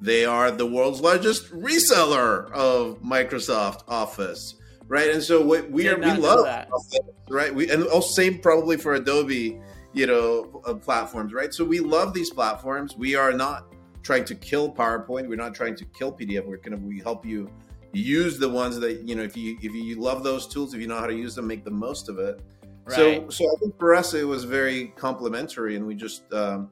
They 0.00 0.24
are 0.24 0.50
the 0.50 0.66
world's 0.66 1.00
largest 1.00 1.52
reseller 1.52 2.50
of 2.50 3.00
Microsoft 3.00 3.84
Office. 3.86 4.56
Right. 4.88 5.10
And 5.10 5.22
so 5.22 5.40
we, 5.40 5.60
we 5.60 5.88
are 5.88 5.96
we 5.96 6.12
love 6.12 6.44
Office, 6.44 6.98
right? 7.30 7.54
We 7.54 7.70
and 7.70 7.84
also 7.84 8.10
same 8.10 8.40
probably 8.40 8.76
for 8.76 8.94
Adobe 8.94 9.60
you 9.92 10.06
know 10.08 10.60
uh, 10.66 10.74
platforms, 10.74 11.32
right? 11.32 11.54
So 11.54 11.64
we 11.64 11.78
love 11.78 12.12
these 12.12 12.30
platforms. 12.30 12.96
We 12.96 13.14
are 13.14 13.32
not 13.32 13.72
trying 14.02 14.24
to 14.24 14.34
kill 14.34 14.72
PowerPoint. 14.72 15.28
We're 15.28 15.36
not 15.36 15.54
trying 15.54 15.76
to 15.76 15.84
kill 15.84 16.10
PDF. 16.10 16.44
We're 16.44 16.56
gonna 16.56 16.78
we 16.78 16.98
help 16.98 17.24
you 17.24 17.48
use 17.92 18.38
the 18.38 18.48
ones 18.48 18.78
that 18.80 19.02
you 19.02 19.14
know 19.14 19.22
if 19.22 19.36
you 19.36 19.58
if 19.62 19.72
you 19.74 19.96
love 19.96 20.22
those 20.22 20.46
tools, 20.46 20.74
if 20.74 20.80
you 20.80 20.86
know 20.86 20.98
how 20.98 21.06
to 21.06 21.14
use 21.14 21.34
them, 21.34 21.46
make 21.46 21.64
the 21.64 21.70
most 21.70 22.08
of 22.08 22.18
it. 22.18 22.40
Right. 22.84 22.96
So 22.96 23.28
so 23.30 23.44
I 23.44 23.54
think 23.60 23.78
for 23.78 23.94
us 23.94 24.14
it 24.14 24.24
was 24.24 24.44
very 24.44 24.88
complementary, 24.96 25.76
and 25.76 25.86
we 25.86 25.94
just 25.94 26.32
um, 26.32 26.70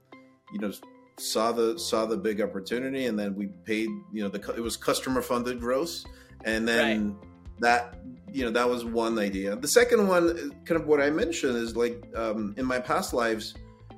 you 0.52 0.58
know 0.58 0.72
saw 1.18 1.52
the 1.52 1.78
saw 1.78 2.06
the 2.06 2.16
big 2.16 2.40
opportunity, 2.40 3.06
and 3.06 3.18
then 3.18 3.34
we 3.34 3.46
paid 3.64 3.88
you 4.12 4.22
know 4.22 4.28
the 4.28 4.54
it 4.54 4.60
was 4.60 4.76
customer 4.76 5.22
funded 5.22 5.60
growth, 5.60 6.04
and 6.44 6.66
then. 6.66 7.10
Right. 7.10 7.26
That 7.60 7.96
you 8.32 8.42
know 8.42 8.50
that 8.52 8.66
was 8.66 8.86
one 8.86 9.18
idea. 9.18 9.54
The 9.54 9.68
second 9.68 10.08
one, 10.08 10.50
kind 10.64 10.80
of 10.80 10.86
what 10.86 10.98
I 10.98 11.10
mentioned, 11.10 11.58
is 11.58 11.76
like 11.76 12.02
um, 12.16 12.54
in 12.56 12.64
my 12.64 12.78
past 12.78 13.12
lives, 13.12 13.52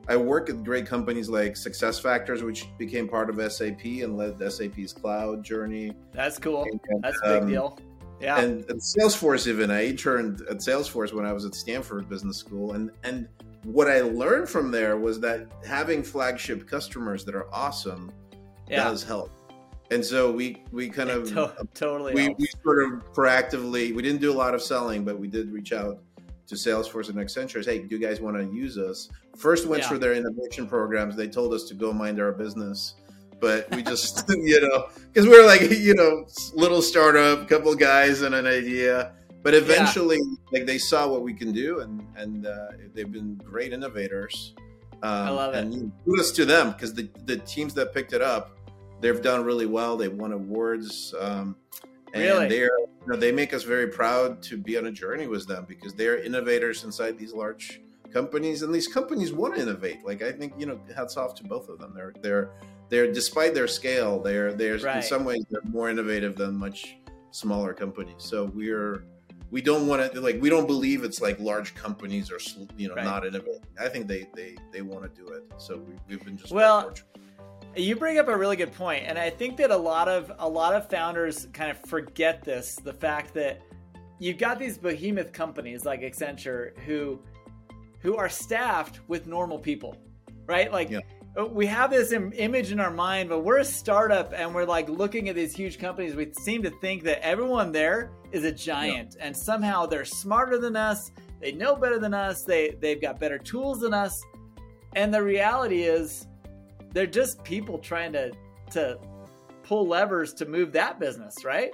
I 0.08 0.16
work 0.16 0.50
at 0.50 0.64
great 0.64 0.86
companies 0.86 1.28
like 1.28 1.52
SuccessFactors, 1.52 2.42
which 2.42 2.66
became 2.76 3.08
part 3.08 3.30
of 3.30 3.52
SAP 3.52 3.84
and 3.84 4.16
led 4.16 4.52
SAP's 4.52 4.92
cloud 4.92 5.44
journey. 5.44 5.92
That's 6.12 6.38
cool. 6.38 6.64
And, 6.64 6.80
That's 7.02 7.18
a 7.24 7.34
big 7.34 7.42
um, 7.42 7.48
deal. 7.48 7.78
Yeah. 8.20 8.40
And, 8.40 8.64
and 8.68 8.80
Salesforce, 8.80 9.46
even 9.46 9.70
I 9.70 9.86
interned 9.86 10.42
at 10.42 10.58
Salesforce 10.58 11.12
when 11.12 11.24
I 11.24 11.32
was 11.32 11.44
at 11.44 11.54
Stanford 11.54 12.08
Business 12.08 12.36
School, 12.36 12.72
and 12.72 12.90
and 13.02 13.28
what 13.64 13.88
I 13.88 14.00
learned 14.00 14.48
from 14.48 14.70
there 14.70 14.96
was 14.96 15.20
that 15.20 15.46
having 15.64 16.02
flagship 16.02 16.68
customers 16.68 17.24
that 17.24 17.34
are 17.34 17.52
awesome 17.52 18.12
yeah. 18.68 18.84
does 18.84 19.02
help. 19.02 19.30
And 19.90 20.04
so 20.04 20.30
we 20.30 20.62
we 20.70 20.88
kind 20.88 21.10
of 21.10 21.28
to- 21.32 21.54
totally 21.74 22.14
we, 22.14 22.28
we 22.38 22.46
sort 22.62 22.84
of 22.84 23.12
proactively 23.12 23.94
we 23.94 24.02
didn't 24.02 24.20
do 24.20 24.32
a 24.32 24.34
lot 24.34 24.54
of 24.54 24.62
selling, 24.62 25.04
but 25.04 25.18
we 25.18 25.28
did 25.28 25.52
reach 25.52 25.72
out 25.72 26.00
to 26.52 26.58
Salesforce 26.58 27.08
and 27.08 27.16
Accenture. 27.16 27.64
Hey, 27.64 27.78
do 27.78 27.86
you 27.88 27.98
guys 27.98 28.20
want 28.20 28.36
to 28.36 28.44
use 28.54 28.76
us? 28.76 29.08
First 29.38 29.66
went 29.66 29.82
yeah. 29.82 29.88
through 29.88 29.98
their 29.98 30.12
innovation 30.12 30.66
programs. 30.66 31.16
They 31.16 31.26
told 31.26 31.54
us 31.54 31.64
to 31.64 31.74
go 31.74 31.94
mind 31.94 32.20
our 32.20 32.30
business, 32.30 32.94
but 33.40 33.70
we 33.74 33.82
just 33.82 34.24
you 34.28 34.60
know 34.60 34.88
because 35.12 35.26
we 35.26 35.34
are 35.34 35.46
like 35.46 35.62
you 35.62 35.94
know 35.94 36.26
little 36.54 36.82
startup, 36.82 37.48
couple 37.48 37.74
guys 37.74 38.20
and 38.20 38.34
an 38.34 38.46
idea. 38.46 39.14
But 39.42 39.54
eventually, 39.54 40.18
yeah. 40.18 40.58
like 40.58 40.66
they 40.66 40.78
saw 40.78 41.08
what 41.08 41.22
we 41.22 41.32
can 41.32 41.52
do, 41.52 41.80
and 41.80 42.06
and 42.16 42.46
uh, 42.46 42.68
they've 42.94 43.10
been 43.10 43.36
great 43.36 43.72
innovators. 43.72 44.54
Um, 45.02 45.10
I 45.10 45.30
love 45.30 45.54
it. 45.54 45.58
And 45.58 45.92
kudos 46.04 46.32
to 46.32 46.44
them 46.44 46.72
because 46.72 46.92
the 46.92 47.08
the 47.24 47.38
teams 47.38 47.72
that 47.74 47.94
picked 47.94 48.12
it 48.12 48.20
up, 48.20 48.58
they've 49.00 49.22
done 49.22 49.42
really 49.42 49.66
well. 49.66 49.96
They've 49.96 50.12
won 50.12 50.32
awards. 50.32 51.14
Um, 51.18 51.56
and 52.12 52.22
really? 52.22 52.48
they're 52.48 52.78
you 53.04 53.12
know, 53.12 53.16
they 53.16 53.32
make 53.32 53.52
us 53.52 53.64
very 53.64 53.88
proud 53.88 54.42
to 54.42 54.56
be 54.56 54.78
on 54.78 54.86
a 54.86 54.92
journey 54.92 55.26
with 55.26 55.46
them 55.46 55.64
because 55.68 55.92
they're 55.94 56.22
innovators 56.22 56.84
inside 56.84 57.18
these 57.18 57.32
large 57.32 57.80
companies 58.12 58.62
and 58.62 58.74
these 58.74 58.86
companies 58.86 59.32
want 59.32 59.54
to 59.54 59.62
innovate 59.62 60.04
like 60.04 60.22
i 60.22 60.30
think 60.30 60.52
you 60.58 60.66
know 60.66 60.78
hats 60.94 61.16
off 61.16 61.34
to 61.34 61.44
both 61.44 61.68
of 61.68 61.78
them 61.78 61.92
they're 61.94 62.12
they're 62.20 62.50
they're 62.90 63.10
despite 63.10 63.54
their 63.54 63.66
scale 63.66 64.20
they're 64.20 64.52
they're 64.52 64.76
right. 64.78 64.96
in 64.96 65.02
some 65.02 65.24
ways 65.24 65.44
they're 65.50 65.62
more 65.64 65.88
innovative 65.88 66.36
than 66.36 66.54
much 66.54 66.96
smaller 67.30 67.72
companies 67.72 68.14
so 68.18 68.44
we're 68.54 69.04
we 69.50 69.62
don't 69.62 69.86
want 69.86 70.12
to 70.12 70.20
like 70.20 70.40
we 70.42 70.50
don't 70.50 70.66
believe 70.66 71.04
it's 71.04 71.20
like 71.20 71.40
large 71.40 71.74
companies 71.74 72.30
are 72.30 72.38
you 72.76 72.88
know 72.88 72.94
right. 72.94 73.04
not 73.04 73.26
innovating 73.26 73.62
i 73.80 73.88
think 73.88 74.06
they 74.06 74.28
they 74.34 74.56
they 74.72 74.82
want 74.82 75.02
to 75.02 75.20
do 75.20 75.28
it 75.28 75.44
so 75.56 75.78
we, 76.08 76.14
have 76.14 76.24
been 76.24 76.36
just 76.36 76.52
well 76.52 76.92
you 77.76 77.96
bring 77.96 78.18
up 78.18 78.28
a 78.28 78.36
really 78.36 78.56
good 78.56 78.72
point, 78.72 79.04
and 79.06 79.18
I 79.18 79.30
think 79.30 79.56
that 79.58 79.70
a 79.70 79.76
lot 79.76 80.08
of 80.08 80.32
a 80.38 80.48
lot 80.48 80.74
of 80.74 80.88
founders 80.88 81.46
kind 81.52 81.70
of 81.70 81.78
forget 81.78 82.42
this: 82.42 82.76
the 82.76 82.92
fact 82.92 83.34
that 83.34 83.62
you've 84.18 84.38
got 84.38 84.58
these 84.58 84.78
behemoth 84.78 85.32
companies 85.32 85.84
like 85.84 86.02
Accenture 86.02 86.78
who 86.80 87.20
who 88.00 88.16
are 88.16 88.28
staffed 88.28 89.00
with 89.08 89.26
normal 89.26 89.58
people, 89.58 89.96
right? 90.46 90.72
Like 90.72 90.90
yeah. 90.90 91.00
Uh, 91.38 91.46
we 91.46 91.64
have 91.64 91.90
this 91.90 92.12
Im- 92.12 92.32
image 92.34 92.72
in 92.72 92.78
our 92.80 92.90
mind, 92.90 93.30
but 93.30 93.40
we're 93.40 93.60
a 93.60 93.64
startup 93.64 94.34
and 94.36 94.54
we're 94.54 94.66
like 94.66 94.90
looking 94.90 95.30
at 95.30 95.34
these 95.34 95.54
huge 95.54 95.78
companies. 95.78 96.14
We 96.14 96.30
seem 96.34 96.62
to 96.62 96.70
think 96.82 97.04
that 97.04 97.24
everyone 97.24 97.72
there 97.72 98.10
is 98.32 98.44
a 98.44 98.52
giant, 98.52 99.16
yeah. 99.16 99.26
and 99.26 99.36
somehow 99.36 99.86
they're 99.86 100.04
smarter 100.04 100.58
than 100.58 100.76
us. 100.76 101.10
They 101.40 101.52
know 101.52 101.74
better 101.74 101.98
than 101.98 102.12
us. 102.12 102.44
They 102.44 102.76
they've 102.80 103.00
got 103.00 103.18
better 103.18 103.38
tools 103.38 103.80
than 103.80 103.94
us. 103.94 104.22
And 104.94 105.12
the 105.12 105.22
reality 105.22 105.84
is 105.84 106.26
they're 106.92 107.06
just 107.06 107.42
people 107.44 107.78
trying 107.78 108.12
to 108.12 108.32
to 108.72 108.98
pull 109.62 109.86
levers 109.86 110.32
to 110.34 110.46
move 110.46 110.72
that 110.72 110.98
business, 110.98 111.44
right? 111.44 111.70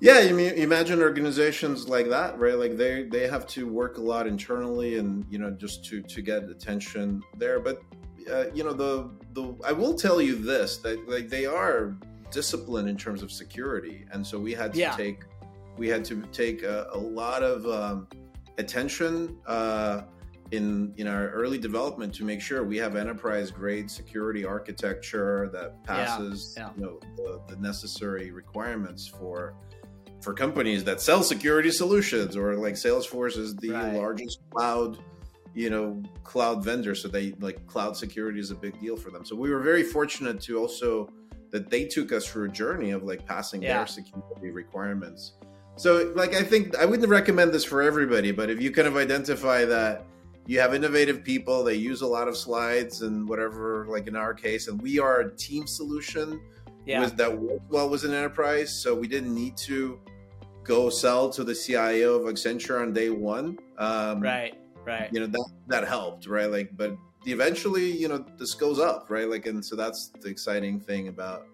Yeah, 0.00 0.20
you 0.20 0.34
mean 0.34 0.52
imagine 0.54 1.00
organizations 1.00 1.88
like 1.88 2.08
that, 2.10 2.38
right? 2.38 2.58
Like 2.58 2.76
they 2.76 3.04
they 3.04 3.26
have 3.28 3.46
to 3.48 3.66
work 3.66 3.98
a 3.98 4.02
lot 4.02 4.26
internally, 4.26 4.98
and 4.98 5.24
you 5.30 5.38
know 5.38 5.50
just 5.50 5.84
to 5.86 6.02
to 6.02 6.22
get 6.22 6.44
attention 6.44 7.22
there. 7.38 7.60
But 7.60 7.80
uh, 8.30 8.46
you 8.52 8.64
know 8.64 8.72
the 8.72 9.10
the 9.32 9.54
I 9.64 9.72
will 9.72 9.94
tell 9.94 10.20
you 10.20 10.34
this 10.34 10.78
that 10.78 11.08
like 11.08 11.28
they 11.28 11.46
are 11.46 11.96
disciplined 12.30 12.88
in 12.88 12.96
terms 12.96 13.22
of 13.22 13.30
security, 13.30 14.04
and 14.12 14.26
so 14.26 14.38
we 14.38 14.52
had 14.52 14.74
to 14.74 14.78
yeah. 14.78 14.96
take 14.96 15.22
we 15.78 15.88
had 15.88 16.04
to 16.04 16.22
take 16.32 16.62
a, 16.62 16.88
a 16.92 16.98
lot 16.98 17.42
of 17.42 17.66
um, 17.66 18.08
attention. 18.58 19.38
Uh, 19.46 20.02
in 20.50 20.92
in 20.96 21.06
our 21.06 21.30
early 21.30 21.58
development 21.58 22.14
to 22.14 22.24
make 22.24 22.40
sure 22.40 22.64
we 22.64 22.76
have 22.76 22.96
enterprise 22.96 23.50
grade 23.50 23.90
security 23.90 24.44
architecture 24.44 25.48
that 25.52 25.82
passes 25.84 26.54
yeah, 26.56 26.64
yeah. 26.64 26.70
you 26.76 26.82
know 26.82 27.00
the, 27.16 27.54
the, 27.54 27.60
necessary 27.60 28.30
requirements 28.30 29.06
for 29.06 29.54
for 30.20 30.34
companies 30.34 30.84
that 30.84 31.00
sell 31.00 31.22
security 31.22 31.70
solutions 31.70 32.36
or 32.36 32.56
like 32.56 32.74
Salesforce 32.74 33.36
is 33.38 33.56
the 33.56 33.70
right. 33.70 33.94
largest 33.94 34.40
cloud 34.50 34.98
you 35.54 35.70
know 35.70 36.02
cloud 36.24 36.64
vendor 36.64 36.94
so 36.94 37.08
they 37.08 37.32
like 37.40 37.64
cloud 37.66 37.96
security 37.96 38.40
is 38.40 38.50
a 38.50 38.54
big 38.54 38.78
deal 38.80 38.96
for 38.96 39.10
them 39.10 39.24
so 39.24 39.34
we 39.34 39.50
were 39.50 39.60
very 39.60 39.82
fortunate 39.82 40.40
to 40.40 40.58
also 40.58 41.08
that 41.50 41.70
they 41.70 41.84
took 41.84 42.12
us 42.12 42.26
through 42.26 42.46
a 42.46 42.52
journey 42.52 42.90
of 42.90 43.04
like 43.04 43.24
passing 43.24 43.62
yeah. 43.62 43.78
their 43.78 43.86
security 43.86 44.50
requirements 44.50 45.34
so 45.76 46.12
like 46.16 46.34
i 46.34 46.42
think 46.42 46.76
i 46.76 46.84
wouldn't 46.84 47.08
recommend 47.08 47.52
this 47.52 47.64
for 47.64 47.82
everybody 47.82 48.32
but 48.32 48.50
if 48.50 48.60
you 48.60 48.72
kind 48.72 48.88
of 48.88 48.96
identify 48.96 49.64
that 49.64 50.04
you 50.46 50.60
have 50.60 50.74
innovative 50.74 51.24
people 51.24 51.64
they 51.64 51.74
use 51.74 52.02
a 52.02 52.06
lot 52.06 52.28
of 52.28 52.36
slides 52.36 53.02
and 53.02 53.28
whatever 53.28 53.86
like 53.88 54.06
in 54.06 54.16
our 54.16 54.34
case 54.34 54.68
and 54.68 54.80
we 54.80 54.98
are 54.98 55.20
a 55.20 55.36
team 55.36 55.66
solution 55.66 56.40
yeah. 56.86 57.00
was 57.00 57.12
that 57.14 57.36
worked 57.36 57.70
well 57.70 57.88
was 57.88 58.04
an 58.04 58.12
enterprise 58.12 58.72
so 58.72 58.94
we 58.94 59.08
didn't 59.08 59.34
need 59.34 59.56
to 59.56 59.98
go 60.64 60.88
sell 60.88 61.28
to 61.30 61.44
the 61.44 61.54
cio 61.54 62.14
of 62.14 62.22
accenture 62.22 62.80
on 62.80 62.92
day 62.92 63.10
one. 63.10 63.58
Um, 63.78 64.20
right 64.20 64.58
right. 64.84 65.08
you 65.12 65.20
know 65.20 65.26
that 65.26 65.50
that 65.68 65.86
helped 65.86 66.26
right? 66.26 66.50
Like 66.50 66.76
but 66.76 66.96
eventually 67.26 67.90
you 67.90 68.08
know 68.08 68.24
this 68.38 68.54
goes 68.54 68.78
up 68.80 69.06
right? 69.10 69.28
Like 69.28 69.46
and 69.46 69.64
so 69.64 69.76
that's 69.76 70.08
the 70.20 70.28
exciting 70.28 70.80
thing 70.80 71.08
about 71.08 71.46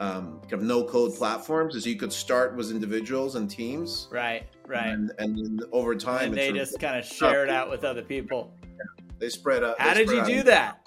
um, 0.00 0.40
kind 0.42 0.54
of 0.54 0.62
no 0.62 0.84
code 0.84 1.14
platforms 1.14 1.74
is 1.74 1.86
you 1.86 1.96
could 1.96 2.12
start 2.12 2.56
with 2.56 2.70
individuals 2.70 3.34
and 3.34 3.50
teams 3.50 4.08
right 4.10 4.46
Right. 4.68 4.88
And, 4.88 5.12
and 5.18 5.64
over 5.72 5.94
time, 5.96 6.28
and 6.28 6.34
they 6.34 6.52
just 6.52 6.78
kind 6.78 6.98
of 6.98 7.04
share 7.04 7.42
it 7.42 7.48
out 7.48 7.70
with 7.70 7.84
other 7.84 8.02
people. 8.02 8.52
Yeah. 8.62 9.06
They 9.18 9.30
spread 9.30 9.64
out. 9.64 9.80
How 9.80 9.94
did 9.94 10.10
you 10.10 10.22
do 10.26 10.42
that? 10.42 10.86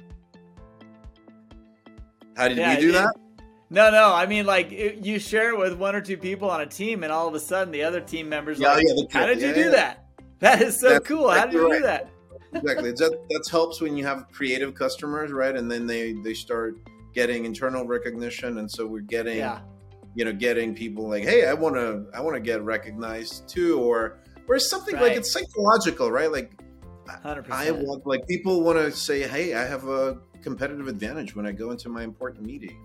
How 2.38 2.48
did 2.48 2.58
yeah, 2.58 2.76
we 2.76 2.82
do 2.82 2.90
it, 2.90 2.92
that? 2.94 3.16
No, 3.72 3.90
no. 3.90 4.14
I 4.14 4.28
mean, 4.28 4.46
like 4.46 4.72
it, 4.72 5.04
you 5.04 5.18
share 5.18 5.50
it 5.50 5.58
with 5.58 5.74
one 5.74 5.96
or 5.96 6.02
two 6.02 6.18
people 6.18 6.52
on 6.52 6.62
a 6.62 6.66
team, 6.68 7.04
and 7.04 7.12
all 7.12 7.28
of 7.28 7.34
a 7.34 7.40
sudden, 7.40 7.72
the 7.72 7.82
other 7.82 8.02
team 8.02 8.30
members 8.30 8.60
yeah, 8.60 8.74
like, 8.74 8.86
yeah, 8.88 9.04
"How 9.10 9.26
did 9.26 9.42
you 9.42 9.54
do 9.54 9.72
that? 9.72 10.06
That 10.40 10.62
is 10.62 10.80
so 10.80 10.90
that's 10.90 11.08
cool. 11.08 11.30
How 11.30 11.46
did 11.46 11.54
you 11.54 11.70
right. 11.70 11.78
do 11.78 11.84
that?" 11.84 12.10
exactly. 12.54 12.92
That 12.92 13.20
that 13.30 13.48
helps 13.50 13.82
when 13.82 13.98
you 13.98 14.06
have 14.06 14.28
creative 14.32 14.76
customers, 14.76 15.32
right? 15.32 15.56
And 15.56 15.72
then 15.72 15.88
they 15.88 16.14
they 16.14 16.36
start 16.36 16.78
getting 17.14 17.46
internal 17.46 17.86
recognition, 17.86 18.58
and 18.58 18.70
so 18.70 18.86
we're 18.88 19.02
getting 19.02 19.38
yeah 19.38 19.62
you 20.16 20.26
know 20.26 20.34
getting 20.34 20.74
people 20.76 21.08
like 21.08 21.24
hey 21.24 21.46
i 21.46 21.54
want 21.54 21.76
to 21.76 22.06
i 22.14 22.20
want 22.20 22.36
to 22.36 22.42
get 22.42 22.62
recognized 22.64 23.48
too 23.48 23.80
or 23.80 24.18
or 24.48 24.60
something 24.60 24.96
right. 24.96 25.04
like 25.04 25.14
it's 25.14 25.32
psychological 25.32 26.12
right 26.12 26.32
like 26.32 26.52
100%. 27.08 27.50
i 27.52 27.72
want 27.72 28.06
like 28.06 28.26
people 28.28 28.62
want 28.62 28.78
to 28.78 28.92
say 28.92 29.28
hey 29.28 29.54
i 29.54 29.66
have 29.66 29.88
a 29.88 30.18
competitive 30.42 30.88
advantage 30.88 31.36
when 31.36 31.46
i 31.46 31.52
go 31.52 31.72
into 31.72 31.90
my 31.90 32.04
important 32.04 32.46
meeting 32.46 32.78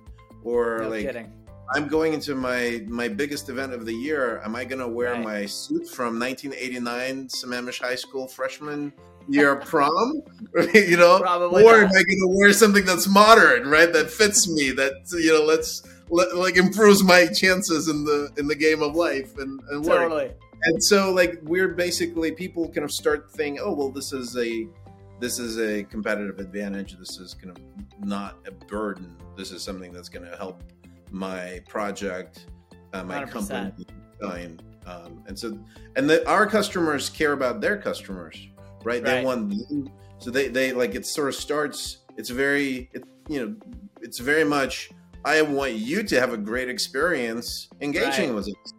or 0.44 0.80
no 0.82 0.88
like 0.88 1.06
kidding. 1.06 1.32
i'm 1.74 1.88
going 1.88 2.12
into 2.12 2.34
my 2.34 2.84
my 2.86 3.08
biggest 3.08 3.48
event 3.48 3.72
of 3.72 3.86
the 3.86 3.92
year 3.94 4.40
am 4.44 4.54
i 4.54 4.64
going 4.64 4.78
to 4.78 4.88
wear 4.88 5.12
right. 5.12 5.24
my 5.24 5.46
suit 5.46 5.88
from 5.88 6.18
1989 6.18 7.28
sammamish 7.28 7.80
high 7.80 7.94
school 7.94 8.28
freshman 8.28 8.92
year 9.28 9.56
prom 9.56 10.22
you 10.74 10.96
know 10.96 11.18
Probably 11.18 11.64
or 11.64 11.82
not. 11.82 11.90
am 11.90 11.96
i 11.96 12.02
going 12.02 12.20
to 12.20 12.28
wear 12.28 12.52
something 12.52 12.84
that's 12.84 13.08
modern 13.08 13.68
right 13.68 13.92
that 13.92 14.10
fits 14.10 14.48
me 14.48 14.70
that 14.70 14.92
you 15.12 15.32
know 15.32 15.44
let's 15.44 15.82
like 16.10 16.56
improves 16.56 17.02
my 17.02 17.26
chances 17.26 17.88
in 17.88 18.04
the 18.04 18.30
in 18.36 18.46
the 18.46 18.54
game 18.54 18.82
of 18.82 18.94
life 18.94 19.36
and, 19.38 19.60
and 19.70 19.84
work. 19.84 20.02
Totally. 20.02 20.30
And 20.62 20.82
so 20.82 21.12
like 21.12 21.38
we're 21.42 21.68
basically 21.68 22.32
people 22.32 22.66
kind 22.68 22.84
of 22.84 22.92
start 22.92 23.30
thinking, 23.30 23.62
oh 23.62 23.72
well, 23.72 23.90
this 23.90 24.12
is 24.12 24.36
a 24.36 24.66
this 25.18 25.38
is 25.38 25.58
a 25.58 25.84
competitive 25.84 26.38
advantage. 26.38 26.96
This 26.98 27.18
is 27.18 27.34
kind 27.34 27.56
of 27.56 28.06
not 28.06 28.38
a 28.46 28.52
burden. 28.52 29.16
This 29.36 29.50
is 29.50 29.62
something 29.62 29.92
that's 29.92 30.08
going 30.08 30.28
to 30.30 30.36
help 30.36 30.62
my 31.10 31.62
project, 31.68 32.46
uh, 32.92 33.02
my 33.02 33.24
100%. 33.24 33.30
company. 33.30 33.86
Um, 34.86 35.24
and 35.26 35.36
so, 35.36 35.58
and 35.96 36.08
the, 36.08 36.26
our 36.28 36.46
customers 36.46 37.10
care 37.10 37.32
about 37.32 37.60
their 37.60 37.76
customers, 37.76 38.48
right? 38.86 39.02
Right. 39.02 39.04
They 39.04 39.24
want 39.24 39.52
you, 39.52 39.90
so 40.18 40.30
they 40.30 40.48
they 40.48 40.72
like 40.72 40.94
it 40.94 41.04
sort 41.06 41.28
of 41.28 41.34
starts. 41.34 41.98
It's 42.16 42.30
very 42.30 42.88
it, 42.94 43.04
you 43.28 43.38
know 43.40 43.54
it's 44.00 44.18
very 44.18 44.44
much. 44.44 44.90
I 45.24 45.42
want 45.42 45.72
you 45.72 46.04
to 46.04 46.20
have 46.20 46.32
a 46.32 46.36
great 46.36 46.68
experience 46.68 47.68
engaging 47.80 48.28
Right. 48.28 48.34
with 48.36 48.48
us. 48.48 48.72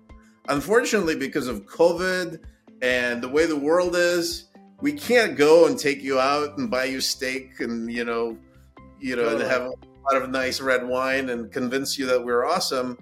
Unfortunately, 0.48 1.16
because 1.16 1.48
of 1.50 1.66
COVID 1.66 2.40
and 2.82 3.22
the 3.22 3.28
way 3.28 3.46
the 3.46 3.58
world 3.70 3.96
is, 3.98 4.46
we 4.80 4.94
can't 4.94 5.36
go 5.36 5.68
and 5.68 5.78
take 5.78 6.02
you 6.02 6.20
out 6.20 6.58
and 6.58 6.72
buy 6.72 6.86
you 6.86 7.02
steak 7.02 7.60
and 7.60 7.92
you 7.92 8.06
know, 8.06 8.38
you 9.00 9.16
know, 9.18 9.24
Totally. 9.24 9.42
and 9.44 9.52
have 9.52 9.64
a 9.64 9.74
lot 10.14 10.22
of 10.22 10.30
nice 10.30 10.62
red 10.62 10.88
wine 10.88 11.30
and 11.32 11.52
convince 11.52 11.98
you 12.00 12.06
that 12.06 12.24
we're 12.24 12.46
awesome. 12.46 12.98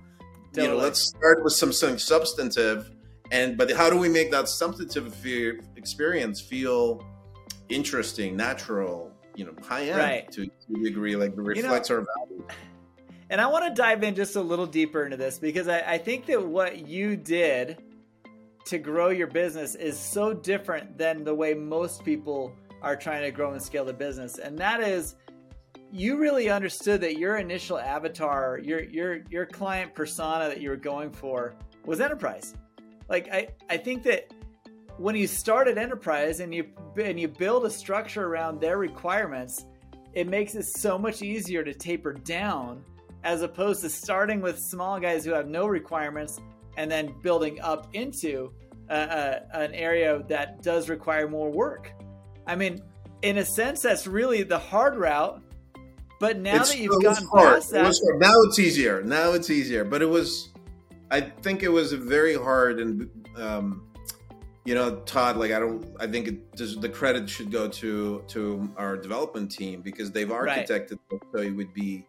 You 0.55 0.69
know, 0.69 0.77
let's 0.77 1.01
start 1.01 1.43
with 1.43 1.53
some 1.53 1.71
something 1.71 2.00
substantive. 2.00 2.89
And 3.32 3.58
but 3.58 3.72
how 3.72 3.89
do 3.89 3.98
we 3.98 4.10
make 4.10 4.32
that 4.32 4.48
substantive 4.48 5.13
experience 5.75 6.39
feel 6.39 7.03
interesting, 7.70 8.36
natural, 8.36 9.12
you 9.36 9.46
know, 9.46 9.53
high 9.63 9.88
end 9.88 9.98
Right. 9.98 10.32
to, 10.32 10.46
to 10.46 10.79
a 10.79 10.84
degree, 10.84 11.15
like 11.15 11.36
know- 11.36 11.44
reflects 11.44 11.89
our 11.89 12.05
value. 12.17 12.48
And 13.29 13.41
I 13.41 13.48
want 13.48 13.65
to 13.65 13.74
dive 13.74 14.03
in 14.03 14.13
just 14.13 14.36
a 14.36 14.41
little 14.41 14.67
deeper 14.67 15.03
into 15.03 15.17
this 15.17 15.39
because 15.39 15.67
I, 15.67 15.79
I 15.79 15.98
think 15.98 16.27
that 16.27 16.46
what 16.46 16.88
you 16.88 17.15
did 17.15 17.82
to 18.65 18.77
grow 18.77 19.10
your 19.10 19.27
business 19.27 19.74
is 19.75 19.98
so 19.98 20.34
different 20.34 20.98
than 20.98 21.24
the 21.24 21.34
way 21.34 21.53
most 21.53 22.03
people 22.05 22.53
are 22.82 22.96
trying 22.96 23.24
to 23.24 23.32
grow 23.32 23.51
and 23.51 23.62
scale 23.62 23.86
the 23.86 23.94
business. 23.94 24.38
And 24.38 24.58
that 24.60 24.82
is 24.82 25.15
you 25.91 26.17
really 26.17 26.50
understood 26.50 27.01
that 27.01 27.17
your 27.17 27.38
initial 27.38 27.79
avatar, 27.79 28.60
your 28.60 28.84
your 28.84 29.22
your 29.29 29.46
client 29.46 29.96
persona 29.96 30.48
that 30.48 30.62
you 30.62 30.70
were 30.70 30.75
going 30.75 31.12
for 31.12 31.55
was 31.86 32.01
enterprise. 32.01 32.53
Like 33.09 33.29
I, 33.31 33.47
I 33.69 33.77
think 33.77 34.03
that 34.03 34.31
when 34.97 35.15
you 35.15 35.27
start 35.27 35.67
at 35.67 35.77
enterprise 35.77 36.39
and 36.39 36.53
you 36.53 36.67
and 37.01 37.19
you 37.19 37.27
build 37.27 37.65
a 37.65 37.69
structure 37.69 38.25
around 38.27 38.62
their 38.62 38.77
requirements, 38.77 39.65
it 40.13 40.27
makes 40.27 40.55
it 40.55 40.63
so 40.65 40.97
much 40.97 41.21
easier 41.21 41.63
to 41.63 41.74
taper 41.74 42.13
down 42.13 42.83
as 43.24 43.41
opposed 43.41 43.81
to 43.81 43.89
starting 43.89 44.39
with 44.39 44.57
small 44.59 45.00
guys 45.00 45.25
who 45.25 45.31
have 45.31 45.47
no 45.47 45.67
requirements 45.67 46.39
and 46.77 46.89
then 46.89 47.13
building 47.21 47.59
up 47.62 47.88
into 47.93 48.51
an 48.89 49.74
area 49.74 50.24
that 50.29 50.62
does 50.62 50.89
require 50.89 51.27
more 51.27 51.50
work. 51.51 51.91
I 52.45 52.55
mean, 52.55 52.81
in 53.24 53.39
a 53.39 53.45
sense, 53.45 53.81
that's 53.81 54.05
really 54.05 54.43
the 54.43 54.59
hard 54.59 54.95
route. 54.95 55.41
But 56.19 56.38
now 56.39 56.51
It's- 56.55 56.69
that 56.71 56.77
you've 56.77 57.01
gotten 57.01 57.27
hard. 57.27 57.55
past 57.55 57.69
It 57.71 57.74
that. 57.74 58.15
Now 58.19 58.33
it's 58.43 58.59
easier. 58.59 59.01
Now 59.03 59.31
it's 59.33 59.50
easier. 59.50 59.83
But 59.83 60.01
it 60.01 60.05
was, 60.09 60.50
I 61.15 61.22
think 61.22 61.63
it 61.63 61.69
was 61.69 61.93
very 61.93 62.36
hard. 62.36 62.79
And, 62.81 63.10
um, 63.38 63.88
you 64.65 64.75
know, 64.75 64.98
Todd, 65.05 65.38
like, 65.38 65.51
I 65.53 65.60
don't, 65.60 65.86
I 65.98 66.07
think 66.07 66.27
it, 66.27 66.55
just 66.57 66.81
the 66.81 66.89
credit 66.89 67.29
should 67.29 67.51
go 67.51 67.69
to, 67.69 68.22
to 68.27 68.69
our 68.75 68.98
development 68.98 69.50
team 69.50 69.81
because 69.81 70.12
they've 70.12 70.27
architected 70.27 71.00
it 71.12 71.22
so 71.34 71.39
it 71.41 71.51
would 71.55 71.74
be 71.74 72.05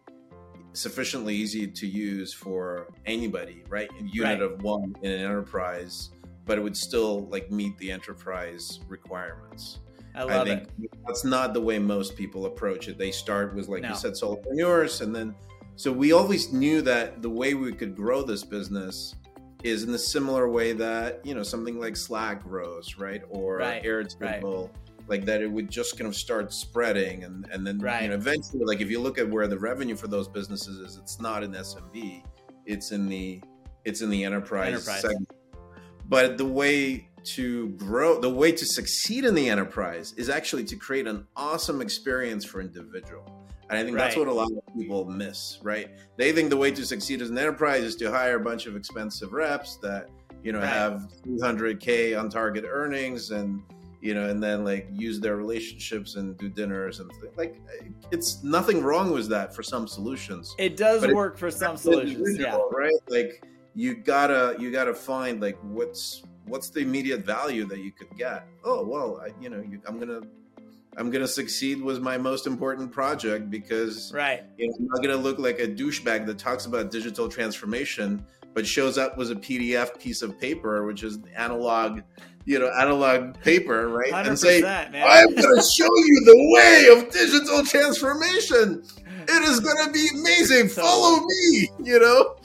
sufficiently 0.73 1.33
easy 1.35 1.65
to 1.67 1.87
use 1.87 2.33
for 2.33 2.87
anybody, 3.05 3.63
right? 3.69 3.89
A 3.99 4.03
unit 4.03 4.41
Right. 4.41 4.41
of 4.41 4.61
one 4.61 4.93
in 5.01 5.11
an 5.11 5.21
enterprise, 5.21 6.09
but 6.45 6.57
it 6.57 6.61
would 6.61 6.75
still 6.75 7.27
like 7.29 7.49
meet 7.49 7.77
the 7.77 7.89
enterprise 7.91 8.81
requirements. 8.89 9.79
I 10.15 10.23
love 10.23 10.41
I 10.41 10.43
think 10.43 10.63
it. 10.83 10.91
that's 11.07 11.23
not 11.23 11.53
the 11.53 11.61
way 11.61 11.79
most 11.79 12.17
people 12.17 12.45
approach 12.45 12.89
it. 12.89 12.97
They 12.97 13.11
start 13.11 13.55
with, 13.55 13.69
like 13.69 13.83
No. 13.83 13.89
you 13.89 13.95
said, 13.95 14.13
solopreneurs, 14.13 14.99
and 15.01 15.15
then 15.15 15.33
so 15.77 15.91
we 15.91 16.11
always 16.11 16.51
knew 16.51 16.81
that 16.81 17.21
the 17.21 17.29
way 17.29 17.53
we 17.53 17.71
could 17.71 17.95
grow 17.95 18.23
this 18.23 18.43
business 18.43 19.15
is 19.63 19.83
in 19.83 19.91
the 19.91 19.97
similar 19.99 20.49
way 20.49 20.73
that 20.73 21.25
you 21.25 21.33
know 21.33 21.43
something 21.43 21.79
like 21.79 21.95
Slack 21.95 22.43
grows, 22.43 22.95
right, 22.97 23.21
or 23.29 23.57
Right, 23.57 23.83
Airtable, 23.83 24.69
like 25.07 25.25
that. 25.25 25.41
It 25.41 25.49
would 25.51 25.69
just 25.69 25.97
kind 25.97 26.07
of 26.07 26.15
start 26.15 26.51
spreading, 26.53 27.23
and 27.23 27.47
and 27.51 27.65
then 27.65 27.79
Right. 27.79 28.03
you 28.03 28.09
know 28.09 28.15
eventually, 28.15 28.63
like 28.65 28.81
if 28.81 28.89
you 28.91 28.99
look 28.99 29.17
at 29.17 29.29
where 29.29 29.47
the 29.47 29.57
revenue 29.57 29.95
for 29.95 30.07
those 30.07 30.27
businesses 30.27 30.77
is, 30.79 30.97
it's 30.97 31.19
not 31.19 31.43
in 31.43 31.51
SMB, 31.53 32.23
it's 32.65 32.91
in 32.91 33.07
the 33.07 33.41
it's 33.85 34.01
in 34.01 34.09
the 34.09 34.23
enterprise, 34.23 34.73
Enterprise. 34.73 35.01
segment. 35.01 35.31
But 36.09 36.37
the 36.37 36.45
way 36.45 37.09
to 37.35 37.69
grow, 37.69 38.19
the 38.21 38.29
way 38.29 38.51
to 38.51 38.65
succeed 38.65 39.25
in 39.25 39.33
the 39.35 39.49
enterprise 39.49 40.13
is 40.17 40.29
actually 40.29 40.63
to 40.65 40.75
create 40.75 41.07
an 41.07 41.27
awesome 41.35 41.81
experience 41.81 42.45
for 42.45 42.61
individual. 42.61 43.36
And 43.69 43.77
I 43.77 43.83
think 43.83 43.97
that's 43.97 44.15
what 44.15 44.27
a 44.27 44.33
lot 44.33 44.49
of 44.51 44.75
people 44.77 45.05
miss, 45.05 45.59
right? 45.61 45.89
They 46.15 46.31
think 46.31 46.49
the 46.49 46.57
way 46.57 46.71
to 46.71 46.85
succeed 46.85 47.21
as 47.21 47.29
an 47.29 47.37
enterprise 47.37 47.83
is 47.83 47.95
to 47.97 48.09
hire 48.11 48.37
a 48.37 48.39
bunch 48.39 48.65
of 48.65 48.75
expensive 48.75 49.33
reps 49.33 49.75
that, 49.77 50.09
you 50.43 50.51
know, 50.53 50.59
Right. 50.59 50.67
have 50.69 51.07
300k 51.25 52.17
on 52.17 52.29
target 52.29 52.65
earnings 52.67 53.31
and 53.31 53.61
you 53.99 54.13
know, 54.13 54.29
and 54.29 54.41
then 54.41 54.63
like 54.63 54.87
use 54.93 55.19
their 55.19 55.35
relationships 55.37 56.15
and 56.17 56.37
do 56.37 56.47
dinners 56.49 56.99
and 56.99 57.09
th- 57.19 57.33
like 57.35 57.59
it's 58.11 58.43
nothing 58.43 58.83
wrong 58.83 59.11
with 59.11 59.27
that 59.27 59.55
for 59.55 59.63
some 59.63 59.87
solutions 59.87 60.55
It 60.59 60.77
does 60.77 61.01
but 61.01 61.13
work 61.15 61.35
for 61.37 61.49
some 61.49 61.75
solutions. 61.75 62.37
Yeah. 62.37 62.59
right? 62.71 62.93
Like 63.09 63.43
you 63.73 63.95
gotta 63.95 64.55
you 64.59 64.71
gotta 64.71 64.93
find 64.93 65.41
like 65.41 65.57
what's 65.63 66.21
what's 66.45 66.69
the 66.69 66.79
immediate 66.81 67.25
value 67.25 67.65
that 67.65 67.79
you 67.79 67.91
could 67.91 68.15
get. 68.15 68.47
Oh 68.63 68.85
well, 68.85 69.19
I, 69.19 69.33
you 69.41 69.49
know, 69.49 69.61
you, 69.67 69.81
I'm 69.87 69.97
gonna 69.99 70.21
I'm 70.97 71.09
gonna 71.11 71.27
succeed 71.27 71.81
was 71.81 71.99
my 71.99 72.17
most 72.17 72.47
important 72.47 72.91
project 72.91 73.49
because 73.49 74.11
Right. 74.13 74.43
you 74.57 74.67
know, 74.67 74.73
I'm 74.79 74.85
not 74.87 75.01
gonna 75.03 75.21
look 75.21 75.37
like 75.39 75.59
a 75.59 75.67
douchebag 75.67 76.25
that 76.25 76.37
talks 76.39 76.65
about 76.65 76.91
digital 76.91 77.29
transformation 77.29 78.25
but 78.57 78.65
shows 78.65 78.97
up 78.97 79.15
with 79.19 79.29
a 79.29 79.35
PDF 79.35 79.99
piece 79.99 80.23
of 80.23 80.39
paper, 80.39 80.83
which 80.87 81.03
is 81.03 81.19
analog, 81.35 82.01
you 82.45 82.57
know, 82.57 82.69
analog 82.69 83.39
paper, 83.41 83.87
right? 83.87 84.11
And 84.25 84.39
say, 84.39 84.61
man. 84.61 84.95
I'm 84.95 85.27
going 85.35 85.57
to 85.57 85.61
show 85.61 85.85
you 85.85 86.21
the 86.25 86.55
way 86.55 86.87
of 86.97 87.11
digital 87.11 87.63
transformation. 87.63 88.83
It 89.27 89.43
is 89.47 89.59
going 89.59 89.85
to 89.85 89.91
be 89.91 90.07
amazing. 90.11 90.69
Follow 90.69 91.19
me, 91.23 91.69
you 91.83 91.99
know? 91.99 92.37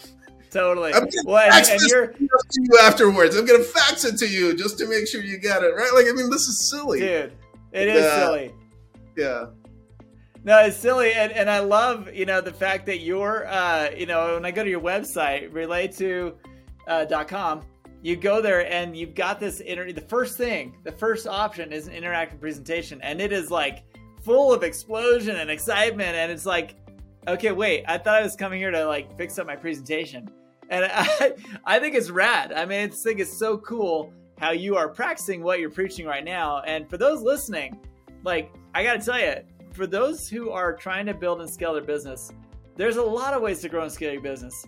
totally. 0.50 0.92
I'm 0.92 1.04
gonna 1.04 1.12
Well, 1.24 1.50
fax 1.50 1.70
and 1.70 1.80
this 1.80 1.90
you're, 1.90 2.08
to 2.08 2.18
you 2.20 2.78
afterwards. 2.82 3.34
I'm 3.34 3.46
going 3.46 3.60
to 3.60 3.66
fax 3.66 4.04
it 4.04 4.18
to 4.18 4.28
you 4.28 4.54
just 4.54 4.76
to 4.80 4.86
make 4.90 5.08
sure 5.08 5.22
you 5.22 5.38
get 5.38 5.62
it, 5.62 5.74
right? 5.74 5.92
Like, 5.94 6.08
I 6.08 6.12
mean, 6.12 6.28
this 6.28 6.42
is 6.42 6.68
silly. 6.68 7.00
dude. 7.00 7.32
It 7.72 7.88
is 7.88 8.04
Yeah. 8.04 8.16
silly. 8.18 8.54
Yeah. 9.16 9.46
No, 10.44 10.58
it's 10.58 10.76
silly, 10.76 11.12
and, 11.12 11.30
and 11.32 11.48
I 11.48 11.60
love 11.60 12.12
you 12.12 12.26
know 12.26 12.40
the 12.40 12.52
fact 12.52 12.86
that 12.86 12.98
you're 13.00 13.46
uh, 13.46 13.90
you 13.96 14.06
know 14.06 14.34
when 14.34 14.44
I 14.44 14.50
go 14.50 14.64
to 14.64 14.70
your 14.70 14.80
website 14.80 15.52
relayto 15.52 16.34
uh, 16.88 17.04
dot 17.04 17.28
com, 17.28 17.62
you 18.02 18.16
go 18.16 18.42
there 18.42 18.70
and 18.70 18.96
you've 18.96 19.14
got 19.14 19.38
this 19.38 19.60
inter- 19.60 19.92
the 19.92 20.00
first 20.00 20.36
thing, 20.36 20.76
the 20.82 20.90
first 20.90 21.26
option 21.28 21.72
is 21.72 21.86
an 21.86 21.94
interactive 21.94 22.40
presentation, 22.40 23.00
and 23.02 23.20
it 23.20 23.32
is 23.32 23.50
like 23.52 23.84
full 24.22 24.52
of 24.52 24.64
explosion 24.64 25.36
and 25.36 25.48
excitement, 25.48 26.16
and 26.16 26.32
it's 26.32 26.46
like, 26.46 26.74
okay, 27.28 27.52
wait, 27.52 27.84
I 27.86 27.98
thought 27.98 28.16
I 28.16 28.22
was 28.22 28.34
coming 28.34 28.58
here 28.58 28.72
to 28.72 28.84
like 28.86 29.16
fix 29.16 29.38
up 29.38 29.46
my 29.46 29.54
presentation, 29.56 30.28
and 30.70 30.84
I 30.92 31.34
I 31.64 31.78
think 31.78 31.94
it's 31.94 32.10
rad. 32.10 32.52
I 32.52 32.64
mean, 32.64 32.80
I 32.80 32.88
think 32.88 33.20
it's 33.20 33.38
so 33.38 33.58
cool 33.58 34.12
how 34.38 34.50
you 34.50 34.76
are 34.76 34.88
practicing 34.88 35.42
what 35.42 35.60
you're 35.60 35.70
preaching 35.70 36.06
right 36.06 36.24
now, 36.24 36.60
and 36.60 36.88
for 36.88 36.96
those 36.96 37.22
listening, 37.22 37.78
like 38.24 38.52
I 38.74 38.82
got 38.82 39.00
to 39.00 39.04
tell 39.04 39.20
you 39.20 39.34
for 39.72 39.86
those 39.86 40.28
who 40.28 40.50
are 40.50 40.74
trying 40.74 41.06
to 41.06 41.14
build 41.14 41.40
and 41.40 41.50
scale 41.50 41.72
their 41.72 41.82
business, 41.82 42.30
there's 42.76 42.96
a 42.96 43.02
lot 43.02 43.34
of 43.34 43.42
ways 43.42 43.60
to 43.60 43.68
grow 43.68 43.82
and 43.82 43.92
scale 43.92 44.12
your 44.12 44.22
business. 44.22 44.66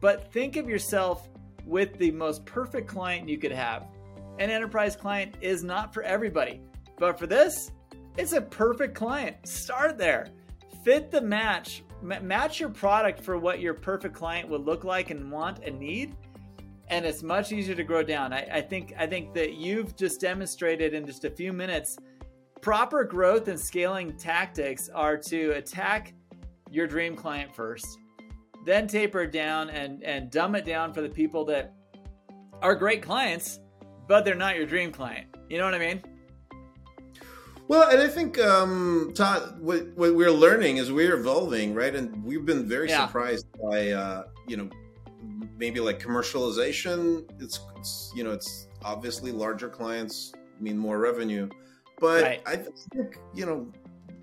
But 0.00 0.32
think 0.32 0.56
of 0.56 0.68
yourself 0.68 1.28
with 1.64 1.98
the 1.98 2.10
most 2.12 2.44
perfect 2.44 2.88
client 2.88 3.28
you 3.28 3.38
could 3.38 3.52
have. 3.52 3.86
An 4.38 4.50
enterprise 4.50 4.94
client 4.94 5.34
is 5.40 5.64
not 5.64 5.92
for 5.92 6.02
everybody, 6.02 6.60
but 6.98 7.18
for 7.18 7.26
this, 7.26 7.72
it's 8.16 8.32
a 8.32 8.40
perfect 8.40 8.94
client. 8.94 9.36
Start 9.46 9.98
there. 9.98 10.28
Fit 10.84 11.10
the 11.10 11.20
match, 11.20 11.82
Ma- 12.02 12.20
match 12.20 12.60
your 12.60 12.68
product 12.68 13.20
for 13.20 13.38
what 13.38 13.60
your 13.60 13.74
perfect 13.74 14.14
client 14.14 14.48
would 14.48 14.64
look 14.64 14.84
like 14.84 15.10
and 15.10 15.30
want 15.30 15.60
and 15.64 15.78
need. 15.78 16.14
And 16.88 17.04
it's 17.04 17.22
much 17.22 17.52
easier 17.52 17.74
to 17.74 17.82
grow 17.82 18.02
down. 18.02 18.32
I, 18.32 18.46
I 18.52 18.60
think 18.60 18.94
I 18.98 19.06
think 19.06 19.34
that 19.34 19.54
you've 19.54 19.96
just 19.96 20.20
demonstrated 20.20 20.94
in 20.94 21.04
just 21.06 21.24
a 21.24 21.30
few 21.30 21.52
minutes 21.52 21.98
proper 22.60 23.04
growth 23.04 23.48
and 23.48 23.58
scaling 23.58 24.16
tactics 24.16 24.88
are 24.88 25.16
to 25.16 25.50
attack 25.52 26.14
your 26.70 26.86
dream 26.86 27.14
client 27.14 27.54
first, 27.54 27.86
then 28.64 28.88
taper 28.88 29.22
it 29.22 29.30
down 29.32 29.70
and, 29.70 30.02
and 30.02 30.30
dumb 30.30 30.56
it 30.56 30.64
down 30.64 30.92
for 30.92 31.00
the 31.00 31.08
people 31.08 31.44
that 31.44 31.74
are 32.62 32.74
great 32.74 33.02
clients, 33.02 33.60
but 34.08 34.24
they're 34.24 34.34
not 34.34 34.56
your 34.56 34.66
dream 34.66 34.90
client. 34.90 35.28
You 35.48 35.58
know 35.58 35.64
what 35.64 35.74
I 35.74 35.78
mean? 35.78 36.02
Well, 37.68 37.88
and 37.88 38.00
I 38.00 38.08
think, 38.08 38.38
um, 38.40 39.12
Todd, 39.14 39.60
what, 39.60 39.86
what 39.96 40.14
we're 40.14 40.30
learning 40.30 40.78
is 40.78 40.90
we're 40.90 41.14
evolving, 41.14 41.74
right? 41.74 41.94
And 41.94 42.24
we've 42.24 42.44
been 42.44 42.68
very 42.68 42.88
Yeah. 42.88 43.06
surprised 43.06 43.46
by, 43.62 43.90
uh, 43.90 44.24
you 44.48 44.56
know, 44.56 44.70
maybe 45.56 45.80
like 45.80 45.98
commercialization. 46.00 47.28
It's, 47.40 47.60
it's, 47.78 48.12
you 48.14 48.24
know, 48.24 48.32
it's 48.32 48.68
obviously 48.84 49.32
larger 49.32 49.68
clients 49.68 50.32
mean 50.60 50.78
more 50.78 50.98
revenue, 50.98 51.48
but 51.98 52.22
Right. 52.22 52.42
I 52.46 52.56
think, 52.56 53.18
you 53.34 53.46
know, 53.46 53.70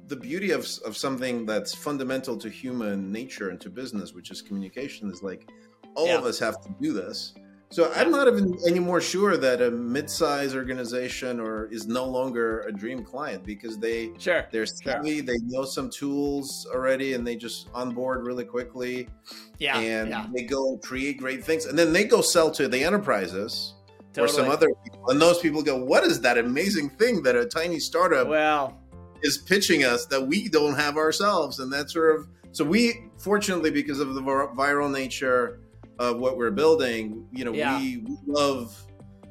the 0.07 0.15
beauty 0.15 0.51
of, 0.51 0.67
of 0.85 0.97
something 0.97 1.45
that's 1.45 1.73
fundamental 1.73 2.37
to 2.37 2.49
human 2.49 3.11
nature 3.11 3.49
and 3.49 3.59
to 3.61 3.69
business, 3.69 4.13
which 4.13 4.31
is 4.31 4.41
communication, 4.41 5.09
is 5.11 5.23
like 5.23 5.49
all 5.95 6.07
Yeah. 6.07 6.17
of 6.17 6.25
us 6.25 6.39
have 6.39 6.61
to 6.63 6.75
do 6.81 6.93
this. 6.93 7.33
So 7.73 7.91
I'm 7.95 8.11
not 8.11 8.27
even 8.27 8.55
any 8.67 8.77
more 8.77 9.01
sure 9.01 9.35
that 9.35 9.59
a 9.59 9.71
mid-size 9.71 10.53
organization 10.53 11.39
or 11.39 11.65
is 11.71 11.87
no 11.87 12.05
longer 12.05 12.59
a 12.61 12.71
dream 12.71 13.03
client 13.03 13.43
because 13.43 13.79
they 13.79 14.11
sure 14.19 14.45
they're 14.51 14.67
savvy, 14.67 15.15
sure. 15.15 15.25
they 15.25 15.37
know 15.45 15.65
some 15.65 15.89
tools 15.89 16.67
already, 16.71 17.13
and 17.13 17.25
they 17.25 17.35
just 17.35 17.69
onboard 17.73 18.27
really 18.27 18.45
quickly. 18.45 19.09
Yeah, 19.57 19.79
and 19.79 20.11
yeah. 20.11 20.27
they 20.31 20.43
go 20.43 20.77
create 20.77 21.17
great 21.17 21.43
things, 21.43 21.65
and 21.65 21.77
then 21.77 21.93
they 21.93 22.03
go 22.03 22.21
sell 22.21 22.51
to 22.51 22.67
the 22.67 22.83
enterprises 22.83 23.73
totally. 24.13 24.25
or 24.25 24.27
some 24.27 24.51
other 24.51 24.69
people, 24.83 25.09
and 25.09 25.19
those 25.19 25.39
people 25.39 25.63
go, 25.63 25.83
"What 25.83 26.03
is 26.03 26.21
that 26.21 26.37
amazing 26.37 26.91
thing 26.91 27.23
that 27.23 27.35
a 27.35 27.43
tiny 27.43 27.79
startup 27.79 28.27
well 28.27 28.79
is 29.23 29.39
pitching 29.39 29.83
us 29.83 30.05
that 30.07 30.21
we 30.21 30.47
don't 30.47 30.75
have 30.75 30.95
ourselves?" 30.95 31.57
And 31.57 31.73
that 31.73 31.89
sort 31.89 32.19
of 32.19 32.27
so 32.51 32.63
we 32.63 33.09
fortunately 33.17 33.71
because 33.71 33.99
of 33.99 34.13
the 34.13 34.21
viral 34.21 34.91
nature 34.91 35.62
of 35.99 36.17
what 36.17 36.37
we're 36.37 36.51
building, 36.51 37.27
you 37.31 37.45
know, 37.45 37.53
yeah. 37.53 37.79
we, 37.79 37.97
we 37.97 38.17
love 38.25 38.77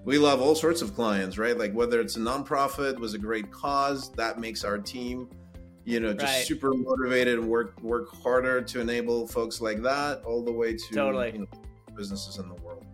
we 0.04 0.18
love 0.18 0.40
all 0.40 0.54
sorts 0.54 0.82
of 0.82 0.94
clients, 0.94 1.38
right? 1.38 1.56
Like 1.56 1.72
whether 1.72 2.00
it's 2.00 2.16
a 2.16 2.20
nonprofit 2.20 2.98
was 2.98 3.14
a 3.14 3.18
great 3.18 3.50
cause, 3.50 4.10
that 4.12 4.40
makes 4.40 4.64
our 4.64 4.78
team, 4.78 5.28
you 5.84 6.00
know, 6.00 6.12
just 6.12 6.24
right. 6.24 6.46
super 6.46 6.72
motivated 6.72 7.38
and 7.38 7.48
work 7.48 7.80
work 7.82 8.14
harder 8.22 8.62
to 8.62 8.80
enable 8.80 9.26
folks 9.26 9.60
like 9.60 9.82
that, 9.82 10.22
all 10.24 10.42
the 10.44 10.52
way 10.52 10.74
to 10.74 10.94
totally. 10.94 11.32
you 11.32 11.38
know, 11.40 11.46
businesses 11.96 12.38
in 12.38 12.48
the 12.48 12.54
world. 12.56 12.84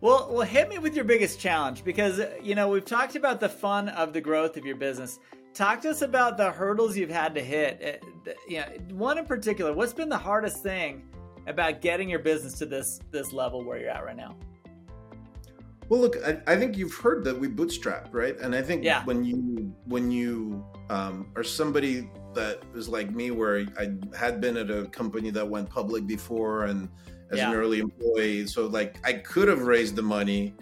Well, 0.00 0.28
well, 0.32 0.46
hit 0.46 0.68
me 0.68 0.78
with 0.78 0.96
your 0.96 1.04
biggest 1.04 1.38
challenge 1.38 1.84
because 1.84 2.20
you 2.42 2.54
know 2.54 2.68
we've 2.68 2.84
talked 2.84 3.14
about 3.14 3.40
the 3.40 3.48
fun 3.48 3.88
of 3.90 4.12
the 4.12 4.20
growth 4.20 4.56
of 4.56 4.64
your 4.64 4.76
business. 4.76 5.18
Talk 5.54 5.82
to 5.82 5.90
us 5.90 6.00
about 6.00 6.38
the 6.38 6.50
hurdles 6.50 6.96
you've 6.96 7.10
had 7.10 7.34
to 7.34 7.42
hit. 7.42 8.02
Uh, 8.26 8.32
you 8.48 8.60
know, 8.60 8.96
one 8.96 9.18
in 9.18 9.26
particular. 9.26 9.74
What's 9.74 9.92
been 9.92 10.08
the 10.08 10.16
hardest 10.16 10.62
thing 10.62 11.02
about 11.46 11.80
getting 11.80 12.08
your 12.08 12.18
business 12.18 12.54
to 12.58 12.66
this 12.66 13.00
this 13.10 13.32
level 13.32 13.64
where 13.64 13.78
you're 13.78 13.90
at 13.90 14.04
right 14.04 14.16
now? 14.16 14.36
Well, 15.88 16.00
look, 16.00 16.16
I, 16.24 16.40
I 16.46 16.56
think 16.56 16.78
you've 16.78 16.94
heard 16.94 17.22
that 17.24 17.38
we 17.38 17.48
bootstrap, 17.48 18.08
right? 18.12 18.38
And 18.40 18.54
I 18.54 18.62
think 18.62 18.84
yeah. 18.84 19.04
when 19.04 19.24
you 19.24 19.74
when 19.84 20.10
you 20.10 20.64
um, 20.88 21.26
are 21.36 21.44
somebody 21.44 22.08
that 22.34 22.62
is 22.74 22.88
like 22.88 23.10
me, 23.10 23.30
where 23.30 23.66
I 23.78 23.90
had 24.16 24.40
been 24.40 24.56
at 24.56 24.70
a 24.70 24.86
company 24.86 25.30
that 25.30 25.46
went 25.46 25.68
public 25.68 26.06
before, 26.06 26.64
and 26.64 26.88
as 27.30 27.38
yeah. 27.38 27.50
an 27.50 27.56
early 27.56 27.80
employee, 27.80 28.46
so 28.46 28.66
like 28.66 29.06
I 29.06 29.12
could 29.12 29.48
have 29.48 29.62
raised 29.62 29.96
the 29.96 30.02
money, 30.02 30.54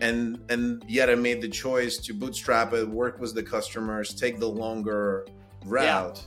and 0.00 0.40
and 0.48 0.84
yet 0.88 1.08
I 1.08 1.14
made 1.14 1.40
the 1.40 1.48
choice 1.48 1.98
to 1.98 2.14
bootstrap 2.14 2.72
it, 2.72 2.88
work 2.88 3.20
with 3.20 3.34
the 3.34 3.42
customers, 3.42 4.12
take 4.14 4.40
the 4.40 4.48
longer 4.48 5.26
route. 5.66 6.20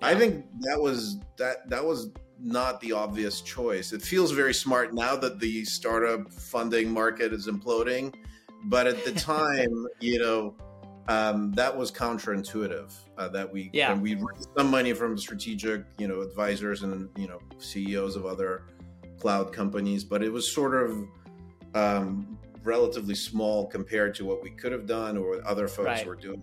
Yeah. 0.00 0.08
I 0.08 0.14
think 0.14 0.44
that 0.60 0.78
was 0.78 1.18
that 1.38 1.68
that 1.70 1.84
was 1.84 2.10
not 2.40 2.80
the 2.80 2.92
obvious 2.92 3.40
choice. 3.40 3.92
It 3.92 4.02
feels 4.02 4.30
very 4.30 4.54
smart 4.54 4.94
now 4.94 5.16
that 5.16 5.40
the 5.40 5.64
startup 5.64 6.32
funding 6.32 6.90
market 6.90 7.32
is 7.32 7.46
imploding, 7.48 8.14
but 8.64 8.86
at 8.86 9.04
the 9.04 9.12
time, 9.20 9.86
you 10.00 10.18
know, 10.18 10.54
um, 11.08 11.52
that 11.52 11.74
was 11.74 11.90
counterintuitive. 11.90 12.92
Uh, 13.16 13.28
that 13.28 13.50
we 13.52 13.70
yeah. 13.72 13.94
we 13.94 14.14
raised 14.14 14.48
some 14.56 14.70
money 14.70 14.92
from 14.92 15.18
strategic, 15.18 15.82
you 15.98 16.06
know, 16.06 16.20
advisors 16.20 16.82
and 16.82 17.08
you 17.16 17.26
know 17.26 17.40
CEOs 17.58 18.14
of 18.14 18.26
other 18.26 18.64
cloud 19.18 19.52
companies, 19.52 20.04
but 20.04 20.22
it 20.22 20.32
was 20.32 20.50
sort 20.50 20.74
of 20.74 21.08
um, 21.74 22.38
relatively 22.62 23.14
small 23.14 23.66
compared 23.66 24.14
to 24.14 24.24
what 24.24 24.42
we 24.42 24.50
could 24.50 24.70
have 24.70 24.86
done 24.86 25.16
or 25.16 25.30
what 25.30 25.40
other 25.44 25.66
folks 25.66 25.86
right. 25.86 26.06
were 26.06 26.14
doing. 26.14 26.42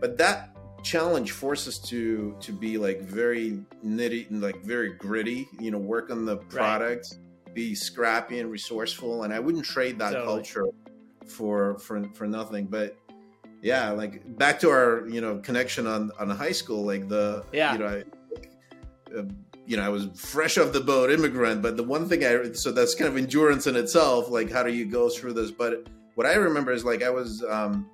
But 0.00 0.16
that 0.18 0.55
challenge 0.86 1.32
forces 1.32 1.66
us 1.66 1.78
to 1.80 2.36
to 2.38 2.52
be 2.52 2.78
like 2.78 3.00
very 3.00 3.58
nitty 3.84 4.30
and 4.30 4.40
like 4.40 4.62
very 4.62 4.92
gritty 4.94 5.48
you 5.58 5.72
know 5.72 5.78
work 5.78 6.10
on 6.10 6.24
the 6.24 6.36
product 6.36 7.08
right. 7.12 7.54
be 7.54 7.74
scrappy 7.74 8.38
and 8.38 8.48
resourceful 8.48 9.24
and 9.24 9.34
i 9.34 9.40
wouldn't 9.40 9.64
trade 9.64 9.98
that 9.98 10.12
totally. 10.12 10.26
culture 10.26 10.66
for 11.26 11.76
for 11.80 12.04
for 12.14 12.28
nothing 12.28 12.66
but 12.66 12.96
yeah 13.62 13.90
like 13.90 14.22
back 14.38 14.60
to 14.60 14.70
our 14.70 15.08
you 15.08 15.20
know 15.20 15.38
connection 15.38 15.88
on 15.88 16.12
on 16.20 16.30
high 16.30 16.52
school 16.52 16.84
like 16.84 17.08
the 17.08 17.44
yeah 17.52 17.72
you 17.72 17.78
know 17.80 17.86
I, 17.86 19.18
uh, 19.18 19.24
you 19.66 19.76
know 19.76 19.82
i 19.82 19.88
was 19.88 20.06
fresh 20.14 20.56
off 20.56 20.72
the 20.72 20.80
boat 20.80 21.10
immigrant 21.10 21.62
but 21.62 21.76
the 21.76 21.82
one 21.82 22.08
thing 22.08 22.24
i 22.24 22.52
so 22.52 22.70
that's 22.70 22.94
kind 22.94 23.08
of 23.08 23.16
endurance 23.16 23.66
in 23.66 23.74
itself 23.74 24.30
like 24.30 24.52
how 24.52 24.62
do 24.62 24.72
you 24.72 24.86
go 24.86 25.08
through 25.08 25.32
this 25.32 25.50
but 25.50 25.88
what 26.14 26.28
i 26.28 26.34
remember 26.34 26.70
is 26.70 26.84
like 26.84 27.02
i 27.02 27.10
was 27.10 27.42
um 27.42 27.90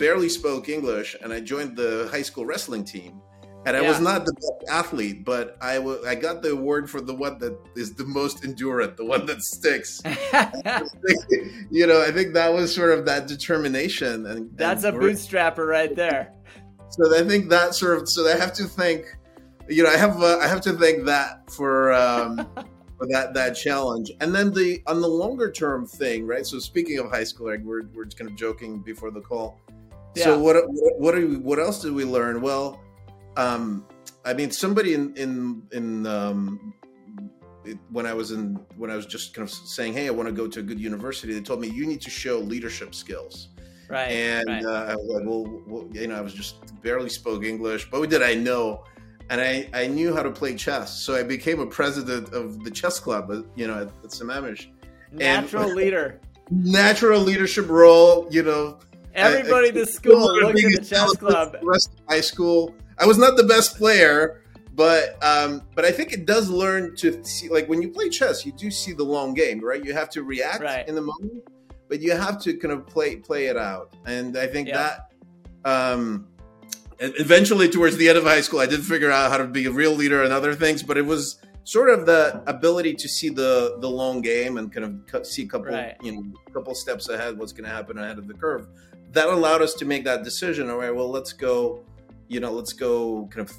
barely 0.00 0.30
spoke 0.30 0.68
English, 0.68 1.14
and 1.22 1.32
I 1.32 1.38
joined 1.40 1.76
the 1.76 2.08
high 2.10 2.22
school 2.22 2.44
wrestling 2.44 2.84
team. 2.84 3.20
And 3.66 3.76
I 3.76 3.82
yeah. 3.82 3.90
was 3.90 4.00
not 4.00 4.24
the 4.24 4.32
best 4.32 4.70
athlete, 4.70 5.22
but 5.22 5.58
I, 5.60 5.74
w- 5.74 6.02
I 6.06 6.14
got 6.14 6.40
the 6.40 6.52
award 6.52 6.88
for 6.88 7.02
the 7.02 7.14
one 7.14 7.36
that 7.40 7.58
is 7.76 7.92
the 7.92 8.06
most 8.06 8.42
endurant, 8.42 8.96
the 8.96 9.04
one 9.04 9.26
that 9.26 9.42
sticks. 9.42 10.00
you 11.70 11.86
know, 11.86 12.02
I 12.02 12.10
think 12.10 12.32
that 12.32 12.50
was 12.50 12.74
sort 12.74 12.98
of 12.98 13.04
that 13.04 13.28
determination. 13.28 14.24
And 14.24 14.50
that's 14.56 14.84
and 14.84 14.96
a 14.96 14.98
bootstrapper 14.98 15.68
right 15.68 15.94
there. 15.94 16.32
So 16.88 17.14
I 17.14 17.22
think 17.28 17.50
that 17.50 17.74
sort 17.74 17.98
of. 17.98 18.08
So 18.08 18.26
I 18.26 18.36
have 18.38 18.54
to 18.54 18.64
think. 18.64 19.04
You 19.68 19.84
know, 19.84 19.90
I 19.90 19.96
have 19.98 20.22
uh, 20.22 20.38
I 20.38 20.48
have 20.48 20.62
to 20.62 20.72
thank 20.72 21.04
that 21.04 21.48
for 21.50 21.92
um, 21.92 22.36
for 22.98 23.06
that 23.10 23.34
that 23.34 23.52
challenge. 23.52 24.10
And 24.20 24.34
then 24.34 24.52
the 24.52 24.82
on 24.86 25.02
the 25.02 25.08
longer 25.08 25.52
term 25.52 25.86
thing, 25.86 26.26
right? 26.26 26.46
So 26.46 26.58
speaking 26.58 26.98
of 26.98 27.10
high 27.10 27.24
school, 27.24 27.48
like 27.48 27.60
we're 27.60 27.82
we're 27.94 28.06
just 28.06 28.18
kind 28.18 28.30
of 28.30 28.36
joking 28.36 28.80
before 28.80 29.10
the 29.10 29.20
call 29.20 29.60
yeah. 30.14 30.24
So 30.24 30.38
what 30.38 30.56
what 30.68 31.14
are 31.14 31.26
we, 31.26 31.36
what 31.36 31.58
else 31.58 31.80
did 31.82 31.92
we 31.92 32.04
learn? 32.04 32.40
Well, 32.40 32.80
um, 33.36 33.86
I 34.24 34.34
mean, 34.34 34.50
somebody 34.50 34.94
in 34.94 35.14
in 35.16 35.62
in 35.72 36.06
um, 36.06 36.74
it, 37.64 37.78
when 37.90 38.06
I 38.06 38.14
was 38.14 38.30
in 38.32 38.56
when 38.76 38.90
I 38.90 38.96
was 38.96 39.06
just 39.06 39.34
kind 39.34 39.48
of 39.48 39.52
saying, 39.52 39.92
"Hey, 39.92 40.06
I 40.08 40.10
want 40.10 40.28
to 40.28 40.34
go 40.34 40.46
to 40.46 40.60
a 40.60 40.62
good 40.62 40.80
university," 40.80 41.32
they 41.32 41.40
told 41.40 41.60
me 41.60 41.68
you 41.68 41.86
need 41.86 42.00
to 42.02 42.10
show 42.10 42.38
leadership 42.38 42.94
skills. 42.94 43.48
Right. 43.90 44.10
And 44.12 44.48
right. 44.48 44.64
Uh, 44.64 44.92
I 44.92 44.94
was 44.94 45.08
like, 45.08 45.26
well, 45.26 45.62
well, 45.66 45.88
you 45.92 46.06
know, 46.06 46.14
I 46.14 46.20
was 46.20 46.32
just 46.32 46.80
barely 46.80 47.08
spoke 47.08 47.44
English, 47.44 47.90
but 47.90 47.98
what 47.98 48.08
did 48.08 48.22
I 48.22 48.34
know? 48.34 48.84
And 49.30 49.40
I, 49.40 49.68
I 49.74 49.88
knew 49.88 50.14
how 50.14 50.22
to 50.22 50.30
play 50.30 50.54
chess, 50.54 51.02
so 51.02 51.14
I 51.14 51.24
became 51.24 51.58
a 51.60 51.66
president 51.66 52.32
of 52.32 52.62
the 52.64 52.70
chess 52.70 53.00
club, 53.00 53.30
uh, 53.30 53.42
you 53.56 53.66
know, 53.66 53.82
at, 53.82 53.88
at 53.88 54.10
Sammamish. 54.10 54.68
Natural 55.12 55.64
and, 55.64 55.74
leader. 55.74 56.20
Natural 56.50 57.20
leadership 57.20 57.68
role, 57.68 58.28
you 58.30 58.44
know, 58.44 58.78
Everybody 59.14 59.68
at 59.68 59.74
the 59.74 59.86
school 59.86 60.20
looks 60.20 60.64
at 60.64 60.72
the 60.72 60.84
chess 60.84 61.12
club. 61.16 61.52
The 61.52 61.66
rest 61.66 61.92
of 61.92 62.06
high 62.08 62.20
school, 62.20 62.74
I 62.98 63.06
was 63.06 63.18
not 63.18 63.36
the 63.36 63.44
best 63.44 63.76
player, 63.76 64.42
but 64.74 65.22
um, 65.22 65.62
but 65.74 65.84
I 65.84 65.90
think 65.90 66.12
it 66.12 66.26
does 66.26 66.48
learn 66.48 66.94
to 66.96 67.22
see. 67.24 67.48
Like 67.48 67.68
when 67.68 67.82
you 67.82 67.90
play 67.90 68.08
chess, 68.08 68.46
you 68.46 68.52
do 68.52 68.70
see 68.70 68.92
the 68.92 69.04
long 69.04 69.34
game, 69.34 69.60
right? 69.60 69.84
You 69.84 69.92
have 69.92 70.10
to 70.10 70.22
react 70.22 70.62
right. 70.62 70.86
in 70.88 70.94
the 70.94 71.02
moment, 71.02 71.44
but 71.88 72.00
you 72.00 72.12
have 72.12 72.40
to 72.42 72.56
kind 72.56 72.72
of 72.72 72.86
play 72.86 73.16
play 73.16 73.46
it 73.46 73.56
out. 73.56 73.94
And 74.06 74.38
I 74.38 74.46
think 74.46 74.68
yeah. 74.68 74.96
that 75.64 75.70
um, 75.70 76.28
eventually, 76.98 77.68
towards 77.68 77.96
the 77.96 78.08
end 78.08 78.18
of 78.18 78.24
high 78.24 78.40
school, 78.40 78.60
I 78.60 78.66
did 78.66 78.84
figure 78.84 79.10
out 79.10 79.30
how 79.30 79.38
to 79.38 79.46
be 79.46 79.66
a 79.66 79.72
real 79.72 79.92
leader 79.92 80.22
and 80.22 80.32
other 80.32 80.54
things. 80.54 80.82
But 80.82 80.96
it 80.96 81.04
was 81.04 81.40
sort 81.64 81.90
of 81.90 82.06
the 82.06 82.42
ability 82.46 82.94
to 82.94 83.08
see 83.08 83.28
the 83.28 83.76
the 83.80 83.88
long 83.88 84.20
game 84.20 84.56
and 84.56 84.72
kind 84.72 85.04
of 85.12 85.26
see 85.26 85.42
a 85.42 85.46
couple 85.46 85.72
right. 85.72 85.96
you 86.02 86.12
know 86.12 86.24
couple 86.52 86.74
steps 86.74 87.08
ahead 87.08 87.38
what's 87.38 87.52
going 87.52 87.68
to 87.68 87.70
happen 87.70 87.98
ahead 87.98 88.18
of 88.18 88.26
the 88.26 88.34
curve 88.34 88.66
that 89.10 89.28
allowed 89.28 89.62
us 89.62 89.74
to 89.74 89.84
make 89.84 90.04
that 90.04 90.22
decision 90.22 90.70
all 90.70 90.78
right 90.78 90.94
well 90.94 91.08
let's 91.08 91.32
go 91.32 91.84
you 92.28 92.40
know 92.40 92.52
let's 92.52 92.72
go 92.72 93.28
kind 93.32 93.48
of 93.48 93.56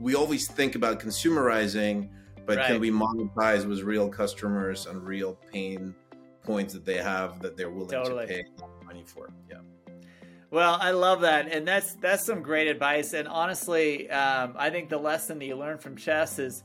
we 0.00 0.14
always 0.14 0.50
think 0.50 0.74
about 0.74 1.00
consumerizing 1.00 2.08
but 2.46 2.58
right. 2.58 2.66
can 2.66 2.80
we 2.80 2.90
monetize 2.90 3.66
with 3.66 3.80
real 3.80 4.08
customers 4.08 4.86
and 4.86 5.02
real 5.06 5.38
pain 5.52 5.94
points 6.42 6.72
that 6.74 6.84
they 6.84 6.98
have 6.98 7.40
that 7.40 7.56
they're 7.56 7.70
willing 7.70 7.90
totally. 7.90 8.26
to 8.26 8.32
pay 8.32 8.44
money 8.84 9.04
for 9.06 9.30
yeah 9.50 9.58
well, 10.54 10.78
I 10.80 10.92
love 10.92 11.22
that, 11.22 11.48
and 11.48 11.66
that's 11.66 11.96
that's 11.96 12.24
some 12.24 12.40
great 12.40 12.68
advice. 12.68 13.12
And 13.12 13.26
honestly, 13.26 14.08
um, 14.08 14.54
I 14.56 14.70
think 14.70 14.88
the 14.88 14.98
lesson 14.98 15.40
that 15.40 15.46
you 15.46 15.56
learn 15.56 15.78
from 15.78 15.96
chess 15.96 16.38
is, 16.38 16.62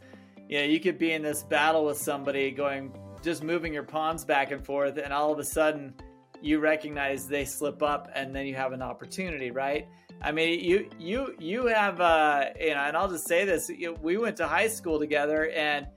you 0.48 0.60
know, 0.60 0.64
you 0.66 0.80
could 0.80 1.00
be 1.00 1.14
in 1.14 1.24
this 1.24 1.42
battle 1.42 1.86
with 1.86 1.98
somebody, 1.98 2.52
going 2.52 2.94
just 3.24 3.44
moving 3.44 3.74
your 3.74 3.82
pawns 3.82 4.24
back 4.24 4.52
and 4.52 4.64
forth, 4.64 4.98
and 4.98 5.12
all 5.12 5.34
of 5.34 5.40
a 5.40 5.44
sudden, 5.44 5.96
you 6.42 6.60
recognize 6.60 7.28
they 7.28 7.46
slip 7.46 7.84
up 7.84 8.10
and 8.16 8.36
then 8.36 8.46
you 8.46 8.56
have 8.56 8.74
an 8.74 8.82
opportunity, 8.82 9.52
right? 9.52 9.88
I 10.22 10.32
mean, 10.32 10.60
you 10.60 10.90
you 11.00 11.36
you 11.40 11.68
have 11.68 12.02
uh, 12.02 12.46
you 12.60 12.74
know, 12.74 12.82
and 12.82 12.98
I'll 12.98 13.10
just 13.10 13.28
say 13.28 13.46
this: 13.46 13.70
you, 13.70 13.96
we 14.02 14.18
went 14.18 14.38
to 14.38 14.48
high 14.48 14.68
school 14.68 15.00
together, 15.00 15.50
and 15.52 15.88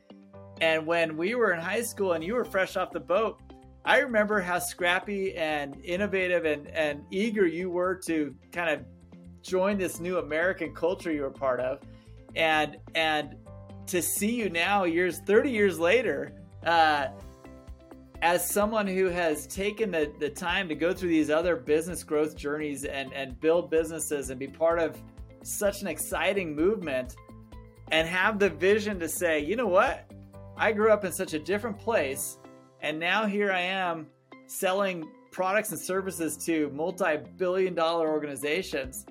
and 0.61 0.87
when 0.87 1.17
we 1.17 1.35
were 1.35 1.53
in 1.53 1.61
high 1.61 1.83
school 1.83 2.13
and 2.13 2.23
you 2.23 2.35
were 2.35 2.45
fresh 2.45 2.77
off 2.77 2.93
the 2.93 3.01
boat, 3.01 3.41
I 3.85 3.99
remember 3.99 4.41
how 4.41 4.61
scrappy 4.61 5.37
and 5.37 5.77
innovative 5.85 6.45
and 6.45 6.69
and 6.69 7.03
eager 7.11 7.47
you 7.47 7.69
were 7.71 7.97
to 8.07 8.35
kind 8.53 8.71
of 8.71 8.87
join 9.43 9.77
this 9.77 9.99
new 9.99 10.19
American 10.19 10.73
culture 10.73 11.11
you 11.11 11.23
were 11.23 11.31
part 11.31 11.59
of, 11.59 11.81
and 12.37 12.77
and 12.95 13.35
to 13.89 14.01
see 14.01 14.37
you 14.37 14.51
now, 14.51 14.85
years 14.85 15.19
thirty 15.27 15.51
years 15.51 15.81
later. 15.81 16.33
Uh, 16.65 17.09
as 18.23 18.49
someone 18.49 18.87
who 18.87 19.07
has 19.07 19.49
taken 19.49 19.91
the, 19.91 20.13
the 20.21 20.31
time 20.31 20.69
to 20.69 20.77
go 20.77 20.93
through 20.95 21.09
these 21.09 21.29
other 21.29 21.57
business 21.57 22.05
growth 22.05 22.37
journeys 22.37 22.85
and, 22.85 23.13
and 23.13 23.39
build 23.41 23.69
businesses 23.69 24.31
and 24.31 24.39
be 24.39 24.47
part 24.47 24.79
of 24.79 24.97
such 25.43 25.83
an 25.83 25.89
exciting 25.89 26.55
movement 26.55 27.17
and 27.91 28.07
have 28.07 28.39
the 28.39 28.49
vision 28.49 29.01
to 29.01 29.09
say, 29.09 29.41
you 29.41 29.57
know 29.57 29.67
what? 29.67 30.09
I 30.57 30.71
grew 30.71 30.93
up 30.93 31.05
in 31.05 31.13
such 31.13 31.35
a 31.35 31.39
different 31.39 31.81
place. 31.81 32.39
And 32.81 33.01
now 33.01 33.27
here 33.27 33.51
I 33.51 33.61
am 33.61 34.07
selling 34.47 35.11
products 35.33 35.73
and 35.73 35.81
services 35.81 36.37
to 36.47 36.71
multi-billion 36.71 37.75
dollar 37.75 38.09
organizations. 38.09 39.05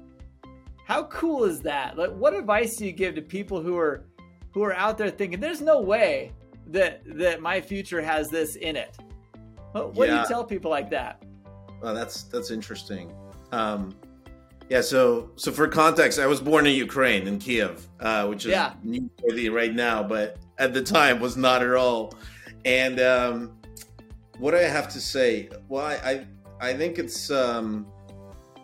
How 0.85 1.03
cool 1.05 1.43
is 1.43 1.59
that? 1.61 1.97
Like 1.97 2.11
what 2.11 2.33
advice 2.33 2.77
do 2.77 2.85
you 2.85 2.93
give 2.93 3.15
to 3.15 3.21
people 3.21 3.61
who 3.61 3.77
are 3.77 4.05
who 4.53 4.63
are 4.63 4.73
out 4.73 4.97
there 4.97 5.09
thinking 5.09 5.39
there's 5.39 5.61
no 5.61 5.79
way 5.81 6.33
that 6.71 7.01
that 7.05 7.41
my 7.41 7.61
future 7.61 8.01
has 8.01 8.29
this 8.29 8.55
in 8.55 8.75
it? 8.75 8.97
What, 9.71 9.93
what 9.93 10.07
yeah. 10.07 10.15
do 10.15 10.21
you 10.21 10.27
tell 10.27 10.43
people 10.43 10.71
like 10.71 10.89
that? 10.89 11.23
Well, 11.81 11.93
that's 11.93 12.23
that's 12.23 12.51
interesting. 12.51 13.11
Um, 13.51 13.95
yeah, 14.69 14.81
so 14.81 15.31
so 15.35 15.51
for 15.51 15.67
context, 15.67 16.19
I 16.19 16.27
was 16.27 16.39
born 16.39 16.65
in 16.65 16.73
Ukraine 16.75 17.27
in 17.27 17.39
Kiev, 17.39 17.87
uh, 17.99 18.27
which 18.27 18.45
is 18.45 18.51
yeah. 18.51 18.73
newsworthy 18.85 19.51
right 19.51 19.73
now, 19.73 20.01
but 20.01 20.37
at 20.57 20.73
the 20.73 20.81
time 20.81 21.19
was 21.19 21.35
not 21.35 21.61
at 21.61 21.73
all. 21.73 22.13
And 22.63 22.99
um, 23.01 23.57
what 24.37 24.55
I 24.55 24.63
have 24.63 24.87
to 24.93 25.01
say, 25.01 25.49
well, 25.67 25.85
I 25.85 25.95
I, 26.61 26.69
I 26.69 26.73
think 26.73 26.99
it's 26.99 27.29
um, 27.31 27.85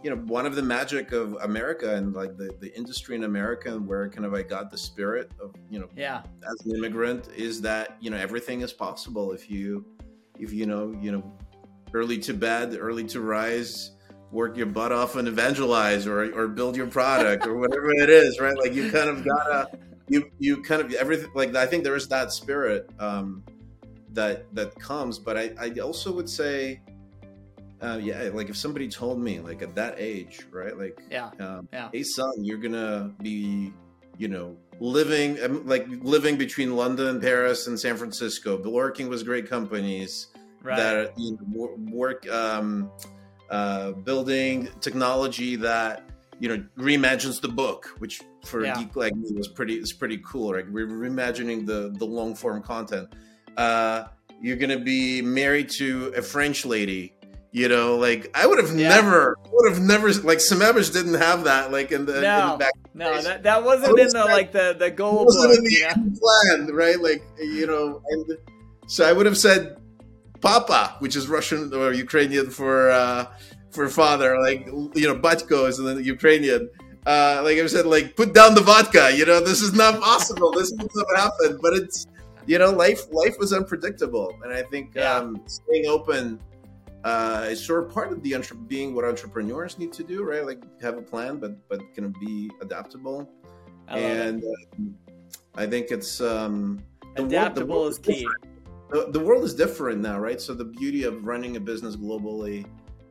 you 0.08 0.16
know 0.16 0.22
one 0.22 0.46
of 0.46 0.56
the 0.56 0.64
magic 0.64 1.12
of 1.12 1.34
America 1.42 1.96
and 1.96 2.14
like 2.16 2.38
the, 2.38 2.50
the 2.62 2.74
industry 2.78 3.14
in 3.14 3.26
America 3.26 3.76
and 3.76 3.86
where 3.86 4.08
kind 4.08 4.26
of 4.26 4.34
I 4.34 4.42
got 4.42 4.72
the 4.72 4.78
spirit 4.78 5.30
of 5.38 5.54
you 5.70 5.80
know 5.80 5.90
yeah 5.98 6.22
as 6.50 6.66
an 6.66 6.78
immigrant 6.78 7.28
is 7.36 7.60
that 7.64 7.98
you 8.00 8.10
know 8.10 8.16
everything 8.16 8.62
is 8.62 8.72
possible 8.72 9.34
if 9.34 9.52
you 9.52 9.86
if 10.40 10.54
you 10.54 10.66
know 10.66 10.98
you 11.02 11.12
know 11.12 11.38
early 11.94 12.18
to 12.20 12.34
bed, 12.34 12.78
early 12.80 13.04
to 13.04 13.20
rise, 13.20 13.92
work 14.32 14.56
your 14.56 14.68
butt 14.68 14.94
off 14.94 15.18
and 15.18 15.28
evangelize 15.28 16.08
or 16.08 16.34
or 16.34 16.48
build 16.48 16.78
your 16.78 16.88
product 16.88 17.46
or 17.46 17.58
whatever 17.58 17.92
it 17.92 18.10
is, 18.10 18.40
right? 18.40 18.58
Like 18.58 18.74
you 18.74 18.90
kind 18.90 19.10
of 19.10 19.26
gotta 19.26 19.78
you 20.08 20.32
you 20.40 20.62
kind 20.62 20.82
of 20.82 20.94
everything 20.94 21.32
like 21.36 21.54
I 21.54 21.66
think 21.66 21.84
there 21.84 21.98
is 21.98 22.08
that 22.08 22.32
spirit 22.32 22.90
um, 22.98 23.44
that 24.14 24.46
that 24.56 24.74
comes, 24.80 25.20
but 25.20 25.36
I 25.36 25.52
I 25.60 25.70
also 25.82 26.14
would 26.14 26.30
say. 26.30 26.80
Uh, 27.82 28.00
yeah, 28.02 28.30
like 28.34 28.50
if 28.50 28.58
somebody 28.58 28.88
told 28.88 29.20
me, 29.20 29.40
like 29.40 29.62
at 29.62 29.76
that 29.76 29.96
age, 29.98 30.48
right? 30.52 30.78
Like, 30.78 31.00
yeah, 31.12 31.30
um, 31.40 31.68
yeah. 31.72 31.90
Hey, 31.92 32.04
son, 32.04 32.44
you're 32.44 32.58
gonna 32.58 33.14
be, 33.22 33.72
you 34.18 34.28
know, 34.28 34.58
living 34.80 35.42
um, 35.44 35.66
like 35.66 35.86
living 35.88 36.38
between 36.38 36.76
London, 36.76 37.22
Paris, 37.22 37.68
and 37.68 37.80
San 37.80 37.96
Francisco, 37.96 38.58
but 38.58 38.72
working 38.72 39.10
with 39.10 39.26
great 39.26 39.48
companies, 39.48 40.28
right. 40.64 40.78
that 40.78 41.14
you 41.18 41.38
know, 41.40 41.76
work 41.92 42.28
um, 42.30 42.92
uh, 43.52 43.92
building 43.92 44.70
technology 44.82 45.56
that 45.56 46.04
you 46.40 46.50
know 46.50 46.64
reimagines 46.78 47.42
the 47.42 47.48
book, 47.48 47.96
which 48.00 48.22
for 48.44 48.66
yeah. 48.66 48.74
a 48.74 48.84
geek 48.84 48.96
like 48.96 49.16
me 49.16 49.30
was 49.36 49.48
pretty 49.48 49.76
is 49.76 49.94
pretty 49.94 50.20
cool. 50.26 50.54
Right, 50.54 50.70
we're 50.70 50.88
reimagining 50.88 51.66
the 51.66 51.94
the 51.98 52.06
long 52.06 52.36
form 52.36 52.62
content. 52.62 53.10
Uh, 53.56 54.06
you're 54.42 54.58
gonna 54.58 54.80
be 54.80 55.22
married 55.22 55.70
to 55.78 56.14
a 56.16 56.22
French 56.22 56.66
lady. 56.66 57.14
You 57.58 57.68
know, 57.70 57.96
like 57.96 58.30
I 58.36 58.46
would 58.46 58.60
have 58.60 58.78
yeah. 58.78 58.90
never, 58.90 59.36
would 59.52 59.74
have 59.74 59.82
never, 59.82 60.14
like 60.14 60.38
Sammamish 60.38 60.94
didn't 60.94 61.16
have 61.16 61.46
that, 61.46 61.72
like 61.72 61.92
in 61.92 62.06
the, 62.06 62.22
no, 62.22 62.54
in 62.54 62.60
the 62.60 62.72
no, 62.94 63.20
that, 63.20 63.42
that 63.42 63.64
wasn't 63.64 63.98
in 63.98 64.10
the 64.10 64.26
like 64.26 64.52
the 64.52 64.76
the 64.78 64.92
goal 64.92 65.26
wasn't 65.26 65.50
book, 65.50 65.58
in 65.58 65.64
the 65.64 65.80
yeah. 65.80 65.94
plan, 65.96 66.76
right? 66.76 67.02
Like 67.02 67.24
you 67.40 67.66
know, 67.66 68.04
and 68.10 68.38
so 68.86 69.10
I 69.10 69.12
would 69.12 69.26
have 69.26 69.40
said 69.40 69.76
Papa, 70.40 70.98
which 71.00 71.16
is 71.16 71.28
Russian 71.28 71.74
or 71.74 71.94
Ukrainian 71.94 72.52
for 72.52 72.92
uh, 72.92 73.26
for 73.72 73.90
father, 73.90 74.40
like 74.40 74.68
you 74.68 75.08
know, 75.08 75.16
Batko 75.16 75.68
is 75.68 75.78
the 75.78 75.96
Ukrainian. 76.04 76.70
Uh, 77.08 77.42
like 77.44 77.58
I 77.58 77.66
said, 77.66 77.88
like 77.88 78.16
put 78.16 78.36
down 78.36 78.54
the 78.54 78.62
vodka. 78.62 79.10
You 79.18 79.26
know, 79.26 79.40
this 79.40 79.64
is 79.64 79.74
not 79.74 80.00
possible. 80.00 80.52
this 80.52 80.68
is 80.68 80.78
not 80.78 81.18
happen. 81.18 81.58
But 81.60 81.74
it's 81.74 82.06
you 82.46 82.60
know, 82.60 82.70
life 82.70 83.02
life 83.12 83.36
was 83.40 83.52
unpredictable, 83.52 84.38
and 84.44 84.54
I 84.54 84.62
think 84.62 84.92
yeah. 84.94 85.16
um, 85.16 85.42
staying 85.48 85.88
open 85.88 86.40
uh, 87.08 87.48
is 87.50 87.64
sort 87.66 87.86
of 87.86 87.94
part 87.94 88.12
of 88.12 88.22
the 88.22 88.36
entre- 88.36 88.58
being 88.58 88.94
what 88.94 89.06
entrepreneurs 89.06 89.78
need 89.80 89.94
to 89.94 90.04
do, 90.04 90.24
right? 90.24 90.46
Like 90.46 90.62
have 90.82 90.98
a 90.98 91.02
plan, 91.02 91.38
but 91.38 91.54
but 91.70 91.80
can 91.96 92.14
be 92.20 92.52
adaptable. 92.62 93.30
I 93.88 94.00
and 94.00 94.44
uh, 94.44 94.82
I 95.56 95.66
think 95.68 95.90
it's 95.90 96.20
um, 96.20 96.84
adaptable 97.16 97.88
is 97.88 97.98
key. 97.98 98.28
The, 98.90 99.08
the 99.10 99.20
world 99.22 99.46
is 99.46 99.54
different 99.54 100.02
now, 100.02 100.20
right? 100.20 100.40
So 100.42 100.54
the 100.54 100.66
beauty 100.66 101.04
of 101.04 101.26
running 101.26 101.56
a 101.56 101.62
business 101.62 101.96
globally 101.96 102.66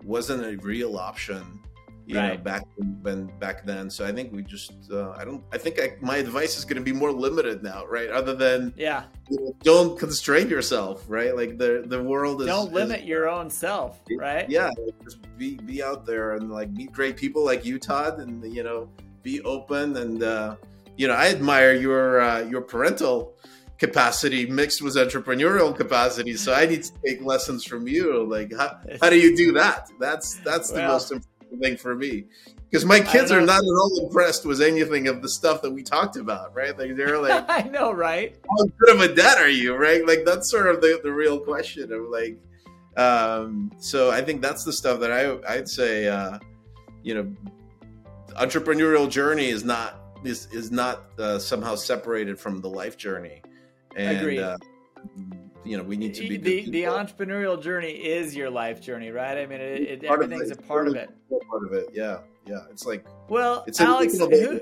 wasn't 0.04 0.44
a 0.44 0.56
real 0.62 0.98
option 0.98 1.60
you 2.06 2.16
right. 2.16 2.38
know 2.38 2.44
back 2.44 2.64
when 3.02 3.26
back 3.38 3.66
then 3.66 3.90
so 3.90 4.06
i 4.06 4.12
think 4.12 4.32
we 4.32 4.42
just 4.42 4.72
uh, 4.92 5.10
i 5.16 5.24
don't 5.24 5.42
i 5.52 5.58
think 5.58 5.80
I, 5.80 5.96
my 6.00 6.16
advice 6.18 6.56
is 6.56 6.64
going 6.64 6.76
to 6.76 6.82
be 6.82 6.92
more 6.92 7.12
limited 7.12 7.62
now 7.62 7.84
right 7.86 8.08
other 8.10 8.34
than 8.34 8.72
yeah 8.76 9.04
you 9.28 9.40
know, 9.40 9.56
don't 9.62 9.98
constrain 9.98 10.48
yourself 10.48 11.04
right 11.08 11.36
like 11.36 11.58
the 11.58 11.82
the 11.86 12.00
world 12.00 12.40
is 12.42 12.46
don't 12.46 12.72
limit 12.72 13.00
is, 13.00 13.06
your 13.06 13.28
own 13.28 13.50
self 13.50 14.00
right 14.16 14.48
yeah 14.48 14.70
just 15.02 15.18
be 15.36 15.56
be 15.56 15.82
out 15.82 16.06
there 16.06 16.34
and 16.34 16.50
like 16.50 16.70
meet 16.70 16.92
great 16.92 17.16
people 17.16 17.44
like 17.44 17.64
you 17.64 17.78
todd 17.78 18.20
and 18.20 18.54
you 18.54 18.62
know 18.62 18.88
be 19.22 19.42
open 19.42 19.96
and 19.96 20.22
uh 20.22 20.54
you 20.96 21.08
know 21.08 21.14
i 21.14 21.28
admire 21.28 21.74
your 21.74 22.20
uh 22.20 22.40
your 22.42 22.60
parental 22.60 23.34
capacity 23.78 24.46
mixed 24.46 24.80
with 24.80 24.96
entrepreneurial 24.96 25.76
capacity. 25.76 26.34
So 26.34 26.54
I 26.54 26.64
need 26.64 26.82
to 26.84 26.92
take 27.04 27.22
lessons 27.22 27.62
from 27.62 27.86
you. 27.86 28.24
Like, 28.24 28.50
how, 28.56 28.78
how 29.02 29.10
do 29.10 29.18
you 29.18 29.36
do 29.36 29.52
that? 29.52 29.90
That's 30.00 30.36
that's 30.36 30.70
the 30.70 30.80
well, 30.80 30.92
most 30.92 31.12
important 31.12 31.35
thing 31.60 31.76
for 31.76 31.94
me. 31.94 32.24
Because 32.68 32.84
my 32.84 33.00
kids 33.00 33.30
are 33.30 33.40
not 33.40 33.62
at 33.62 33.68
all 33.68 34.00
impressed 34.04 34.44
with 34.44 34.60
anything 34.60 35.08
of 35.08 35.22
the 35.22 35.28
stuff 35.28 35.62
that 35.62 35.70
we 35.70 35.82
talked 35.82 36.16
about, 36.16 36.54
right? 36.54 36.76
Like 36.76 36.96
they're 36.96 37.20
like, 37.20 37.44
I 37.48 37.62
know, 37.62 37.92
right? 37.92 38.36
How 38.48 38.64
good 38.78 38.96
of 38.96 39.00
a 39.02 39.14
dad 39.14 39.38
are 39.38 39.48
you, 39.48 39.76
right? 39.76 40.06
Like 40.06 40.24
that's 40.24 40.50
sort 40.50 40.66
of 40.66 40.80
the, 40.80 41.00
the 41.02 41.12
real 41.12 41.38
question 41.38 41.92
of 41.92 42.02
like, 42.10 42.38
um, 42.96 43.70
so 43.78 44.10
I 44.10 44.22
think 44.22 44.42
that's 44.42 44.64
the 44.64 44.72
stuff 44.72 45.00
that 45.00 45.12
I 45.12 45.54
I'd 45.54 45.68
say, 45.68 46.08
uh, 46.08 46.38
you 47.02 47.14
know, 47.14 47.34
entrepreneurial 48.34 49.08
journey 49.08 49.48
is 49.48 49.64
not 49.64 50.00
is 50.24 50.46
is 50.52 50.70
not 50.70 51.04
uh, 51.18 51.38
somehow 51.38 51.74
separated 51.74 52.38
from 52.38 52.60
the 52.60 52.68
life 52.68 52.96
journey. 52.96 53.42
And, 53.96 54.18
Agreed. 54.18 54.40
Uh, 54.40 54.56
you 55.66 55.76
know, 55.76 55.82
we 55.82 55.96
need 55.96 56.14
to 56.14 56.28
be 56.28 56.36
the, 56.36 56.70
the 56.70 56.82
entrepreneurial 56.84 57.60
journey 57.60 57.90
is 57.90 58.36
your 58.36 58.50
life 58.50 58.80
journey, 58.80 59.10
right? 59.10 59.36
I 59.36 59.46
mean, 59.46 59.60
it, 59.60 59.82
it, 59.82 60.04
everything's 60.04 60.50
a 60.50 60.56
part 60.56 60.88
of 60.88 60.94
it. 60.94 61.10
Part 61.50 61.66
of 61.66 61.72
it, 61.72 61.88
yeah, 61.92 62.18
yeah. 62.46 62.60
It's 62.70 62.86
like 62.86 63.04
well, 63.28 63.64
it's 63.66 63.80
Alex, 63.80 64.16
who, 64.18 64.60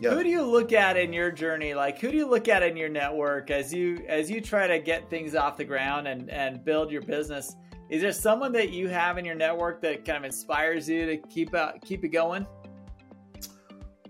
yeah. 0.00 0.10
who 0.10 0.22
do 0.22 0.28
you 0.28 0.42
look 0.42 0.72
at 0.72 0.96
in 0.96 1.12
your 1.12 1.30
journey? 1.30 1.74
Like, 1.74 1.98
who 2.00 2.10
do 2.10 2.16
you 2.16 2.26
look 2.26 2.48
at 2.48 2.62
in 2.62 2.76
your 2.76 2.88
network 2.88 3.50
as 3.50 3.72
you 3.72 4.04
as 4.08 4.30
you 4.30 4.40
try 4.40 4.66
to 4.66 4.78
get 4.78 5.08
things 5.08 5.34
off 5.34 5.56
the 5.56 5.64
ground 5.64 6.08
and 6.08 6.28
and 6.30 6.64
build 6.64 6.90
your 6.90 7.02
business? 7.02 7.54
Is 7.88 8.02
there 8.02 8.12
someone 8.12 8.52
that 8.52 8.70
you 8.70 8.88
have 8.88 9.18
in 9.18 9.24
your 9.24 9.34
network 9.34 9.82
that 9.82 10.04
kind 10.04 10.18
of 10.18 10.24
inspires 10.24 10.88
you 10.88 11.06
to 11.06 11.16
keep 11.28 11.54
out 11.54 11.80
keep 11.82 12.04
it 12.04 12.08
going? 12.08 12.46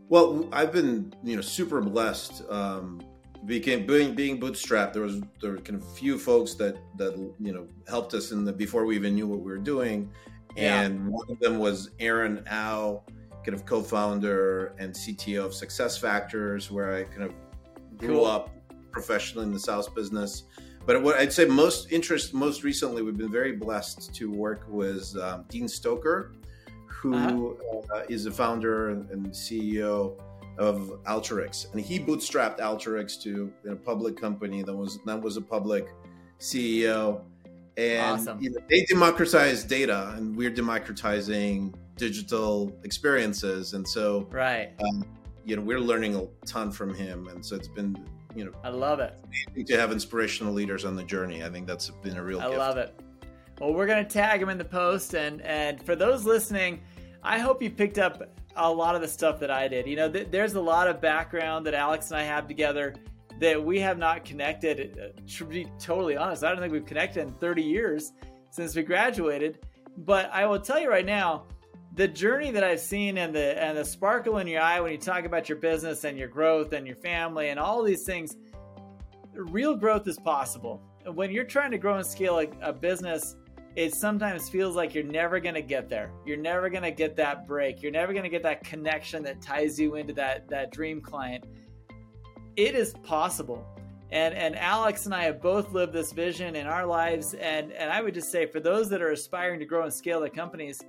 Well, 0.09 0.49
I've 0.53 0.73
been 0.73 1.13
you 1.23 1.37
know 1.37 1.43
super 1.43 1.81
blessed. 1.81 2.43
Um, 2.49 3.03
became 3.47 3.87
being 3.87 4.15
being 4.15 4.41
bootstrapped 4.41 4.93
there 4.93 5.03
was 5.03 5.21
there 5.41 5.53
were 5.53 5.59
kind 5.59 5.81
of 5.81 5.97
few 5.97 6.19
folks 6.19 6.55
that 6.55 6.77
that 6.97 7.17
you 7.41 7.53
know 7.53 7.67
helped 7.89 8.15
us 8.15 8.31
in 8.31 8.45
the 8.45 8.53
before 8.53 8.85
we 8.85 8.95
even 8.95 9.15
knew 9.15 9.27
what 9.27 9.41
we 9.41 9.51
were 9.51 9.59
doing 9.59 10.09
and 10.57 10.95
yeah. 10.95 11.11
one 11.11 11.27
of 11.29 11.39
them 11.41 11.59
was 11.59 11.91
aaron 11.99 12.45
au 12.51 13.03
kind 13.45 13.55
of 13.55 13.67
co-founder 13.67 14.75
and 14.79 14.95
cto 14.95 15.45
of 15.45 15.53
SuccessFactors 15.53 16.71
where 16.71 16.95
i 16.95 17.03
kind 17.05 17.25
of 17.25 17.33
grew 17.99 18.17
cool. 18.17 18.27
up 18.27 18.51
professionally 18.93 19.47
in 19.47 19.53
the 19.53 19.59
SaaS 19.59 19.89
business 19.89 20.45
but 20.87 21.03
what 21.03 21.17
i'd 21.17 21.33
say 21.33 21.45
most 21.45 21.91
interest 21.91 22.35
most 22.35 22.63
recently 22.63 23.03
we've 23.03 23.17
been 23.17 23.33
very 23.33 23.57
blessed 23.57 24.15
to 24.15 24.31
work 24.31 24.65
with 24.69 25.17
um, 25.17 25.45
Dean 25.49 25.65
Stoecker 25.65 26.35
who 26.87 27.15
uh-huh. 27.15 27.97
uh, 27.97 28.03
is 28.09 28.25
the 28.25 28.31
founder 28.31 28.91
and 28.91 29.27
ceo 29.31 30.17
of 30.59 30.99
Alteryx, 31.05 31.73
and 31.73 31.81
he 31.81 31.99
bootstrapped 31.99 32.59
Alteryx 32.61 33.21
to 33.23 33.53
a 33.69 33.77
public 33.77 34.21
company 34.21 34.63
that 34.63 34.75
was 34.75 34.99
that 35.07 35.21
was 35.21 35.37
a 35.37 35.41
public 35.41 35.89
CEO, 36.39 37.23
and 37.77 38.21
awesome. 38.21 38.41
you 38.41 38.51
know, 38.51 38.59
they 38.69 38.85
democratized 38.85 39.69
data, 39.69 40.15
and 40.17 40.37
we're 40.37 40.51
democratizing 40.51 41.75
digital 41.97 42.73
experiences, 42.85 43.75
and 43.75 43.87
so 43.87 44.27
right, 44.31 44.73
um, 44.83 45.05
you 45.45 45.57
know, 45.57 45.63
we're 45.63 45.81
learning 45.81 46.15
a 46.15 46.27
ton 46.47 46.71
from 46.71 46.95
him, 46.95 47.29
and 47.29 47.45
so 47.45 47.57
it's 47.57 47.69
been 47.69 47.97
you 48.35 48.45
know, 48.45 48.53
I 48.65 48.71
love 48.71 49.01
it 49.01 49.19
to 49.67 49.77
have 49.79 49.93
inspirational 49.93 50.53
leaders 50.53 50.85
on 50.85 50.97
the 50.97 51.05
journey. 51.05 51.45
I 51.45 51.51
think 51.51 51.67
that's 51.67 51.91
been 51.91 52.17
a 52.17 52.23
real. 52.23 52.41
I 52.41 52.47
gift. 52.47 52.59
love 52.59 52.77
it. 52.77 52.95
Well, 53.61 53.75
we're 53.75 53.87
gonna 53.87 54.05
tag 54.05 54.41
him 54.41 54.49
in 54.49 54.59
the 54.59 54.65
post, 54.65 55.15
and 55.15 55.43
and 55.43 55.85
for 55.85 55.95
those 55.95 56.25
listening, 56.25 56.81
I 57.23 57.39
hope 57.39 57.63
you 57.63 57.71
picked 57.71 57.99
up 57.99 58.23
a 58.57 58.71
lot 58.71 58.95
of 58.95 59.01
the 59.01 59.09
stuff 59.09 59.41
that 59.41 59.51
I 59.51 59.69
did. 59.69 59.87
You 59.87 59.97
know, 59.97 60.11
th- 60.11 60.29
there's 60.31 60.55
a 60.55 60.61
lot 60.61 60.89
of 60.89 61.01
background 61.01 61.67
that 61.67 61.75
Alex 61.75 62.11
and 62.11 62.19
I 62.19 62.25
have 62.25 62.49
together 62.49 62.95
that 63.41 63.63
we 63.63 63.81
have 63.81 63.99
not 63.99 64.25
connected. 64.25 64.99
Uh, 64.99 65.21
to 65.37 65.45
be 65.45 65.67
totally 65.79 66.17
honest, 66.17 66.45
I 66.45 66.51
don't 66.51 66.61
think 66.61 66.73
we've 66.73 66.87
connected 66.87 67.23
in 67.23 67.33
30 67.35 67.63
years 67.63 68.13
since 68.51 68.77
we 68.77 68.83
graduated. 68.83 69.59
But 69.97 70.31
I 70.33 70.47
will 70.47 70.61
tell 70.61 70.81
you 70.81 70.89
right 70.89 71.05
now, 71.05 71.45
the 71.95 72.09
journey 72.09 72.51
that 72.51 72.65
I've 72.65 72.81
seen 72.81 73.19
and 73.19 73.35
the 73.35 73.63
and 73.63 73.77
the 73.77 73.85
sparkle 73.85 74.39
in 74.39 74.47
your 74.47 74.63
eye 74.63 74.81
when 74.81 74.93
you 74.93 74.99
talk 74.99 75.25
about 75.25 75.49
your 75.49 75.59
business 75.59 76.05
and 76.05 76.17
your 76.17 76.29
growth 76.29 76.73
and 76.73 76.87
your 76.87 76.97
family 76.97 77.51
and 77.51 77.61
all 77.61 77.83
these 77.83 78.05
things, 78.05 78.37
real 79.35 79.77
growth 79.77 80.07
is 80.09 80.19
possible. 80.19 80.81
When 81.13 81.31
you're 81.31 81.45
trying 81.45 81.71
to 81.73 81.79
grow 81.79 81.97
and 81.97 82.07
scale 82.07 82.39
a, 82.39 82.47
a 82.63 82.73
business 82.73 83.37
it 83.75 83.95
sometimes 83.95 84.49
feels 84.49 84.77
like 84.77 84.95
you're 84.95 85.05
never 85.05 85.41
going 85.41 85.55
to 85.55 85.63
get 85.63 85.89
there. 85.89 86.13
You're 86.27 86.37
never 86.37 86.69
going 86.69 86.83
to 86.83 86.91
get 86.91 87.17
that 87.17 87.47
break. 87.47 87.83
You're 87.83 87.93
never 87.93 88.13
going 88.13 88.25
to 88.25 88.29
get 88.29 88.43
that 88.43 88.65
connection 88.65 89.23
that 89.25 89.41
ties 89.41 89.81
you 89.81 89.95
into 89.95 90.13
that 90.15 90.49
that 90.49 90.73
dream 90.73 91.01
client. 91.01 91.45
It 92.57 92.75
is 92.75 92.93
possible. 93.03 93.67
And 94.11 94.35
and 94.35 94.57
Alex 94.57 95.07
and 95.07 95.15
I 95.15 95.25
have 95.25 95.41
both 95.41 95.73
lived 95.73 95.95
this 95.95 96.13
vision 96.13 96.55
in 96.55 96.67
our 96.67 96.85
lives 96.85 97.33
and 97.35 97.73
and 97.73 97.91
I 97.91 98.03
would 98.03 98.13
just 98.13 98.31
say 98.31 98.45
for 98.45 98.61
those 98.61 98.91
that 98.91 99.01
are 99.01 99.13
aspiring 99.13 99.59
to 99.61 99.67
grow 99.67 99.85
and 99.85 99.93
scale 99.93 100.21
their 100.21 100.29
companies, 100.29 100.81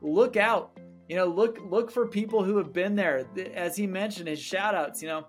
look 0.00 0.36
out. 0.36 0.78
You 1.10 1.16
know, 1.16 1.26
look 1.26 1.58
look 1.68 1.90
for 1.90 2.06
people 2.06 2.42
who 2.42 2.56
have 2.56 2.72
been 2.72 2.94
there. 2.94 3.26
As 3.54 3.76
he 3.76 3.86
mentioned 3.86 4.28
his 4.28 4.40
shout 4.40 4.74
outs, 4.74 5.02
you 5.02 5.08
know, 5.08 5.26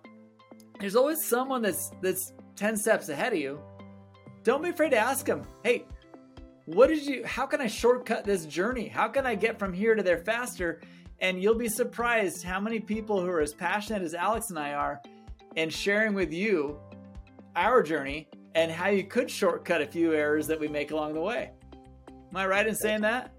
there's 0.80 0.96
always 0.96 1.26
someone 1.26 1.62
that's 1.62 1.92
that's 2.02 2.32
10 2.56 2.78
steps 2.78 3.10
ahead 3.10 3.34
of 3.34 3.40
you. 3.40 3.60
Don't 4.44 4.64
be 4.64 4.70
afraid 4.70 4.92
to 4.92 4.98
ask 4.98 5.26
them, 5.26 5.44
"Hey, 5.64 5.86
what 6.68 6.88
did 6.88 7.06
you 7.06 7.26
how 7.26 7.46
can 7.46 7.62
i 7.62 7.68
shortcut 7.68 8.26
this 8.26 8.46
journey? 8.46 8.88
How 8.90 9.08
can 9.08 9.26
i 9.26 9.36
get 9.36 9.58
from 9.58 9.72
here 9.72 9.96
to 9.96 10.04
there 10.04 10.18
faster? 10.18 10.82
And 11.20 11.42
you'll 11.42 11.56
be 11.56 11.70
surprised 11.70 12.44
how 12.44 12.60
many 12.60 12.80
people 12.80 13.22
who 13.22 13.28
are 13.28 13.40
as 13.40 13.54
passionate 13.54 14.04
as 14.04 14.14
alex 14.14 14.50
and 14.50 14.60
i 14.60 14.74
are 14.74 15.02
and 15.56 15.72
sharing 15.72 16.14
with 16.14 16.34
you 16.34 16.78
our 17.56 17.82
journey 17.82 18.28
and 18.54 18.70
how 18.70 18.90
you 18.90 19.06
could 19.06 19.32
shortcut 19.32 19.82
a 19.82 19.88
few 19.88 20.14
errors 20.14 20.46
that 20.48 20.60
we 20.60 20.68
make 20.68 20.92
along 20.92 21.14
the 21.14 21.22
way. 21.22 21.52
Am 22.10 22.36
i 22.36 22.46
right 22.46 22.68
in 22.68 22.76
saying 22.76 23.02
that? 23.02 23.32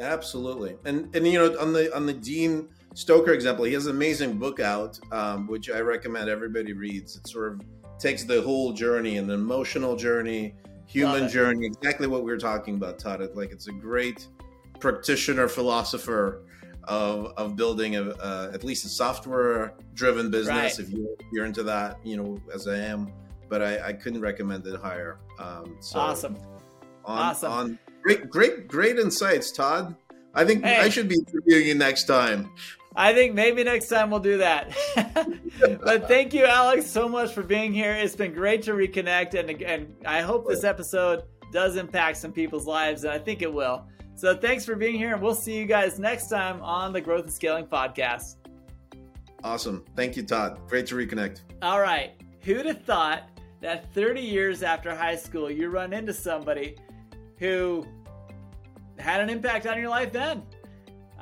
Absolutely. 0.00 0.76
And 0.84 1.14
and 1.14 1.24
you 1.26 1.38
know 1.38 1.60
on 1.60 1.72
the 1.72 1.94
on 1.94 2.04
the 2.04 2.14
Dean 2.14 2.68
Stoecker 2.96 3.32
example 3.32 3.64
he 3.64 3.74
has 3.74 3.86
an 3.86 3.94
amazing 3.94 4.38
book 4.38 4.58
out 4.58 4.98
um, 5.12 5.46
which 5.46 5.70
i 5.70 5.78
recommend 5.78 6.28
everybody 6.28 6.72
reads. 6.72 7.14
It 7.14 7.28
sort 7.28 7.52
of 7.52 7.60
takes 8.00 8.24
the 8.24 8.42
whole 8.42 8.72
journey 8.72 9.18
an 9.18 9.30
emotional 9.30 9.94
journey 9.94 10.56
human 10.86 11.28
journey, 11.28 11.66
exactly 11.66 12.06
what 12.06 12.24
we 12.24 12.30
were 12.30 12.38
talking 12.38 12.74
about, 12.74 12.98
Todd. 12.98 13.28
Like 13.34 13.52
it's 13.52 13.68
a 13.68 13.72
great 13.72 14.26
practitioner 14.80 15.48
philosopher 15.48 16.42
of 16.84 17.32
of 17.36 17.56
building 17.56 17.96
a 17.96 18.10
uh, 18.10 18.50
at 18.52 18.64
least 18.64 18.84
a 18.84 18.88
software 18.88 19.74
driven 19.94 20.30
business. 20.30 20.78
Right. 20.78 20.78
If 20.78 20.92
you 20.92 21.16
you're 21.32 21.46
into 21.46 21.62
that, 21.64 21.98
you 22.04 22.16
know, 22.16 22.40
as 22.52 22.66
I 22.66 22.76
am, 22.76 23.12
but 23.48 23.62
I, 23.62 23.88
I 23.88 23.92
couldn't 23.92 24.20
recommend 24.20 24.66
it 24.66 24.80
higher. 24.80 25.18
Um, 25.38 25.76
so 25.80 25.98
awesome, 25.98 26.36
on, 27.04 27.18
awesome, 27.18 27.52
on 27.52 27.78
great, 28.02 28.28
great, 28.30 28.68
great 28.68 28.98
insights, 28.98 29.52
Todd. 29.52 29.94
I 30.34 30.44
think 30.44 30.64
hey. 30.64 30.78
I 30.78 30.88
should 30.88 31.08
be 31.08 31.16
interviewing 31.16 31.66
you 31.66 31.74
next 31.74 32.04
time. 32.04 32.50
I 32.94 33.14
think 33.14 33.34
maybe 33.34 33.64
next 33.64 33.88
time 33.88 34.10
we'll 34.10 34.20
do 34.20 34.38
that. 34.38 34.76
but 35.84 36.08
thank 36.08 36.34
you, 36.34 36.44
Alex, 36.44 36.86
so 36.86 37.08
much 37.08 37.32
for 37.32 37.42
being 37.42 37.72
here. 37.72 37.92
It's 37.92 38.16
been 38.16 38.34
great 38.34 38.62
to 38.62 38.72
reconnect, 38.72 39.34
and 39.34 39.62
and 39.62 39.94
I 40.06 40.20
hope 40.20 40.46
this 40.46 40.64
episode 40.64 41.22
does 41.52 41.76
impact 41.76 42.18
some 42.18 42.32
people's 42.32 42.66
lives, 42.66 43.04
and 43.04 43.12
I 43.12 43.18
think 43.18 43.42
it 43.42 43.52
will. 43.52 43.86
So 44.14 44.36
thanks 44.36 44.64
for 44.64 44.76
being 44.76 44.96
here, 44.96 45.14
and 45.14 45.22
we'll 45.22 45.34
see 45.34 45.56
you 45.56 45.66
guys 45.66 45.98
next 45.98 46.28
time 46.28 46.60
on 46.62 46.92
the 46.92 47.00
Growth 47.00 47.24
and 47.24 47.32
Scaling 47.32 47.66
Podcast. 47.66 48.36
Awesome. 49.42 49.84
Thank 49.96 50.16
you, 50.16 50.22
Todd. 50.22 50.60
Great 50.68 50.86
to 50.86 50.94
reconnect. 50.94 51.40
All 51.62 51.80
right. 51.80 52.12
Who'd 52.42 52.66
have 52.66 52.82
thought 52.82 53.28
that 53.60 53.92
30 53.94 54.20
years 54.20 54.62
after 54.62 54.94
high 54.94 55.16
school, 55.16 55.50
you 55.50 55.68
run 55.68 55.92
into 55.92 56.12
somebody 56.12 56.76
who 57.38 57.86
had 58.98 59.20
an 59.20 59.30
impact 59.30 59.66
on 59.66 59.78
your 59.78 59.88
life 59.88 60.12
then? 60.12 60.42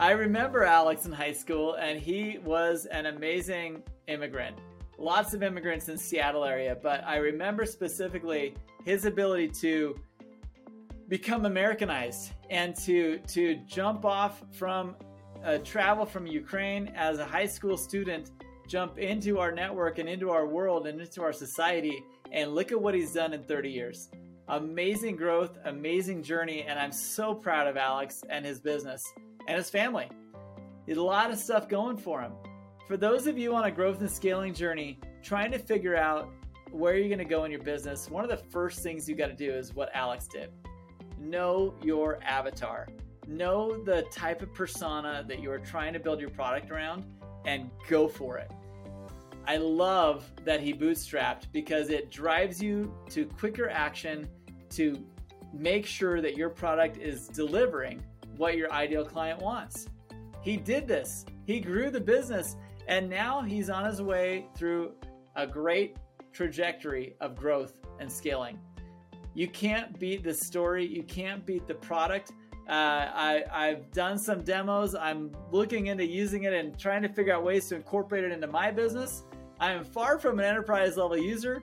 I 0.00 0.12
remember 0.12 0.64
Alex 0.64 1.04
in 1.04 1.12
high 1.12 1.34
school, 1.34 1.74
and 1.74 2.00
he 2.00 2.38
was 2.42 2.86
an 2.86 3.04
amazing 3.04 3.82
immigrant. 4.08 4.56
Lots 4.96 5.34
of 5.34 5.42
immigrants 5.42 5.90
in 5.90 5.98
Seattle 5.98 6.42
area, 6.42 6.74
but 6.82 7.04
I 7.04 7.16
remember 7.16 7.66
specifically 7.66 8.54
his 8.82 9.04
ability 9.04 9.48
to 9.60 9.94
become 11.08 11.44
Americanized 11.44 12.32
and 12.48 12.74
to 12.76 13.18
to 13.28 13.56
jump 13.66 14.06
off 14.06 14.42
from 14.52 14.96
uh, 15.44 15.58
travel 15.58 16.06
from 16.06 16.26
Ukraine 16.26 16.90
as 16.96 17.18
a 17.18 17.26
high 17.26 17.44
school 17.44 17.76
student, 17.76 18.30
jump 18.66 18.96
into 18.96 19.38
our 19.38 19.52
network 19.52 19.98
and 19.98 20.08
into 20.08 20.30
our 20.30 20.46
world 20.46 20.86
and 20.86 20.98
into 20.98 21.22
our 21.22 21.34
society, 21.34 22.02
and 22.32 22.54
look 22.54 22.72
at 22.72 22.80
what 22.80 22.94
he's 22.94 23.12
done 23.12 23.34
in 23.34 23.42
30 23.42 23.68
years. 23.68 24.08
Amazing 24.48 25.16
growth, 25.16 25.58
amazing 25.66 26.22
journey, 26.22 26.62
and 26.62 26.78
I'm 26.78 26.90
so 26.90 27.34
proud 27.34 27.66
of 27.66 27.76
Alex 27.76 28.22
and 28.30 28.46
his 28.46 28.60
business 28.60 29.04
and 29.46 29.56
his 29.56 29.70
family. 29.70 30.08
He 30.86 30.92
had 30.92 30.98
a 30.98 31.02
lot 31.02 31.30
of 31.30 31.38
stuff 31.38 31.68
going 31.68 31.96
for 31.96 32.20
him. 32.20 32.32
For 32.86 32.96
those 32.96 33.26
of 33.26 33.38
you 33.38 33.54
on 33.54 33.64
a 33.64 33.70
growth 33.70 34.00
and 34.00 34.10
scaling 34.10 34.54
journey, 34.54 34.98
trying 35.22 35.52
to 35.52 35.58
figure 35.58 35.96
out 35.96 36.28
where 36.72 36.96
you're 36.96 37.08
going 37.08 37.18
to 37.18 37.24
go 37.24 37.44
in 37.44 37.50
your 37.50 37.62
business, 37.62 38.10
one 38.10 38.24
of 38.24 38.30
the 38.30 38.36
first 38.36 38.80
things 38.80 39.08
you 39.08 39.14
got 39.14 39.28
to 39.28 39.34
do 39.34 39.52
is 39.52 39.74
what 39.74 39.90
Alex 39.94 40.26
did 40.26 40.50
know 41.18 41.74
your 41.82 42.18
avatar, 42.24 42.88
know 43.26 43.82
the 43.84 44.02
type 44.10 44.40
of 44.42 44.52
persona 44.54 45.24
that 45.28 45.40
you 45.40 45.50
are 45.52 45.58
trying 45.58 45.92
to 45.92 46.00
build 46.00 46.18
your 46.18 46.30
product 46.30 46.70
around, 46.70 47.04
and 47.44 47.70
go 47.88 48.08
for 48.08 48.38
it. 48.38 48.50
I 49.46 49.56
love 49.56 50.30
that 50.44 50.60
he 50.60 50.72
bootstrapped 50.72 51.52
because 51.52 51.90
it 51.90 52.10
drives 52.10 52.62
you 52.62 52.94
to 53.10 53.26
quicker 53.26 53.68
action 53.68 54.28
to 54.70 55.04
make 55.52 55.86
sure 55.86 56.20
that 56.20 56.36
your 56.36 56.48
product 56.48 56.98
is 56.98 57.28
delivering 57.28 58.02
what 58.40 58.56
your 58.56 58.72
ideal 58.72 59.04
client 59.04 59.38
wants. 59.38 59.86
He 60.40 60.56
did 60.56 60.88
this, 60.88 61.26
he 61.44 61.60
grew 61.60 61.90
the 61.90 62.00
business, 62.00 62.56
and 62.88 63.08
now 63.08 63.42
he's 63.42 63.68
on 63.68 63.84
his 63.84 64.00
way 64.00 64.46
through 64.56 64.92
a 65.36 65.46
great 65.46 65.98
trajectory 66.32 67.16
of 67.20 67.36
growth 67.36 67.80
and 68.00 68.10
scaling. 68.10 68.58
You 69.34 69.46
can't 69.46 69.96
beat 69.98 70.24
the 70.24 70.32
story, 70.32 70.86
you 70.86 71.02
can't 71.02 71.44
beat 71.44 71.66
the 71.66 71.74
product. 71.74 72.32
Uh, 72.66 72.72
I, 72.72 73.44
I've 73.52 73.90
done 73.90 74.16
some 74.16 74.42
demos. 74.42 74.94
I'm 74.94 75.32
looking 75.52 75.88
into 75.88 76.06
using 76.06 76.44
it 76.44 76.54
and 76.54 76.78
trying 76.78 77.02
to 77.02 77.10
figure 77.10 77.34
out 77.34 77.44
ways 77.44 77.68
to 77.68 77.76
incorporate 77.76 78.24
it 78.24 78.32
into 78.32 78.46
my 78.46 78.70
business. 78.70 79.24
I 79.58 79.72
am 79.72 79.84
far 79.84 80.18
from 80.18 80.38
an 80.38 80.46
enterprise 80.46 80.96
level 80.96 81.18
user, 81.18 81.62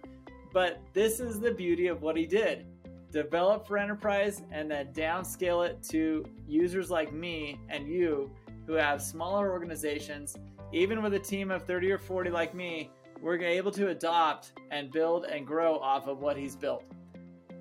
but 0.54 0.80
this 0.94 1.20
is 1.20 1.40
the 1.40 1.52
beauty 1.52 1.88
of 1.88 2.04
what 2.04 2.16
he 2.16 2.28
did 2.28 2.68
develop 3.12 3.68
for 3.68 3.78
enterprise, 3.78 4.42
and 4.52 4.70
then 4.70 4.94
downscale 4.94 5.68
it 5.68 5.82
to 5.90 6.26
users 6.48 6.90
like 6.90 7.14
me 7.14 7.60
and 7.70 7.88
you 7.88 8.32
who 8.66 8.74
have 8.74 9.02
smaller 9.02 9.52
organizations. 9.52 10.36
Even 10.74 11.02
with 11.02 11.14
a 11.14 11.20
team 11.20 11.50
of 11.52 11.64
30 11.64 11.92
or 11.92 11.98
40 11.98 12.30
like 12.30 12.54
me, 12.54 12.92
we're 13.22 13.42
able 13.42 13.72
to 13.72 13.88
adopt 13.90 14.54
and 14.72 14.92
build 14.92 15.26
and 15.26 15.48
grow 15.48 15.78
off 15.80 16.08
of 16.08 16.20
what 16.20 16.38
he's 16.38 16.56
built. 16.56 16.84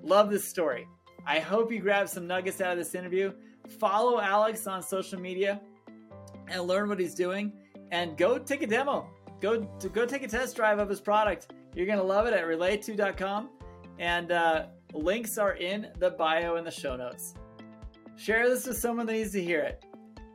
Love 0.03 0.29
this 0.29 0.47
story. 0.47 0.87
I 1.25 1.39
hope 1.39 1.71
you 1.71 1.79
grab 1.79 2.07
some 2.07 2.27
nuggets 2.27 2.61
out 2.61 2.73
of 2.73 2.77
this 2.77 2.95
interview. 2.95 3.33
Follow 3.79 4.19
Alex 4.19 4.67
on 4.67 4.81
social 4.81 5.19
media 5.19 5.61
and 6.47 6.63
learn 6.63 6.89
what 6.89 6.99
he's 6.99 7.15
doing. 7.15 7.53
And 7.91 8.17
go 8.17 8.37
take 8.37 8.61
a 8.61 8.67
demo. 8.67 9.09
Go 9.41 9.63
to 9.79 9.89
go 9.89 10.05
take 10.05 10.23
a 10.23 10.27
test 10.27 10.55
drive 10.55 10.79
of 10.79 10.89
his 10.89 10.99
product. 10.99 11.53
You're 11.75 11.85
gonna 11.85 12.03
love 12.03 12.27
it 12.27 12.33
at 12.33 12.45
relayto.com. 12.45 13.49
And 13.99 14.31
uh, 14.31 14.65
Links 14.93 15.37
are 15.37 15.53
in 15.53 15.87
the 15.99 16.11
bio 16.11 16.55
in 16.55 16.63
the 16.63 16.71
show 16.71 16.95
notes. 16.95 17.33
Share 18.15 18.49
this 18.49 18.65
with 18.65 18.77
someone 18.77 19.05
that 19.05 19.13
needs 19.13 19.31
to 19.33 19.43
hear 19.43 19.61
it. 19.61 19.85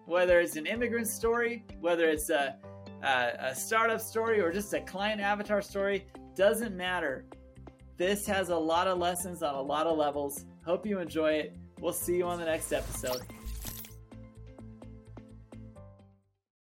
Whether 0.07 0.41
it's 0.41 0.57
an 0.57 0.67
immigrant 0.67 1.09
story, 1.09 1.65
whether 1.81 2.07
it's 2.07 2.31
a, 2.31 2.57
a, 3.03 3.33
a 3.39 3.55
startup 3.55 4.01
story, 4.01 4.41
or 4.41 4.53
just 4.53 4.73
a 4.75 4.81
client 4.81 5.21
avatar 5.21 5.63
story, 5.63 6.07
doesn't 6.35 6.77
matter. 6.77 7.25
This 7.97 8.27
has 8.27 8.51
a 8.51 8.57
lot 8.57 8.87
of 8.87 8.99
lessons 8.99 9.43
on 9.43 9.55
a 9.55 9.63
lot 9.63 9.87
of 9.87 9.97
levels. 9.97 10.45
Hope 10.65 10.87
you 10.87 10.99
enjoy 10.99 11.33
it. 11.33 11.57
We'll 11.81 11.93
see 11.93 12.17
you 12.17 12.25
on 12.25 12.39
the 12.39 12.45
next 12.45 12.73
episode. 12.73 13.23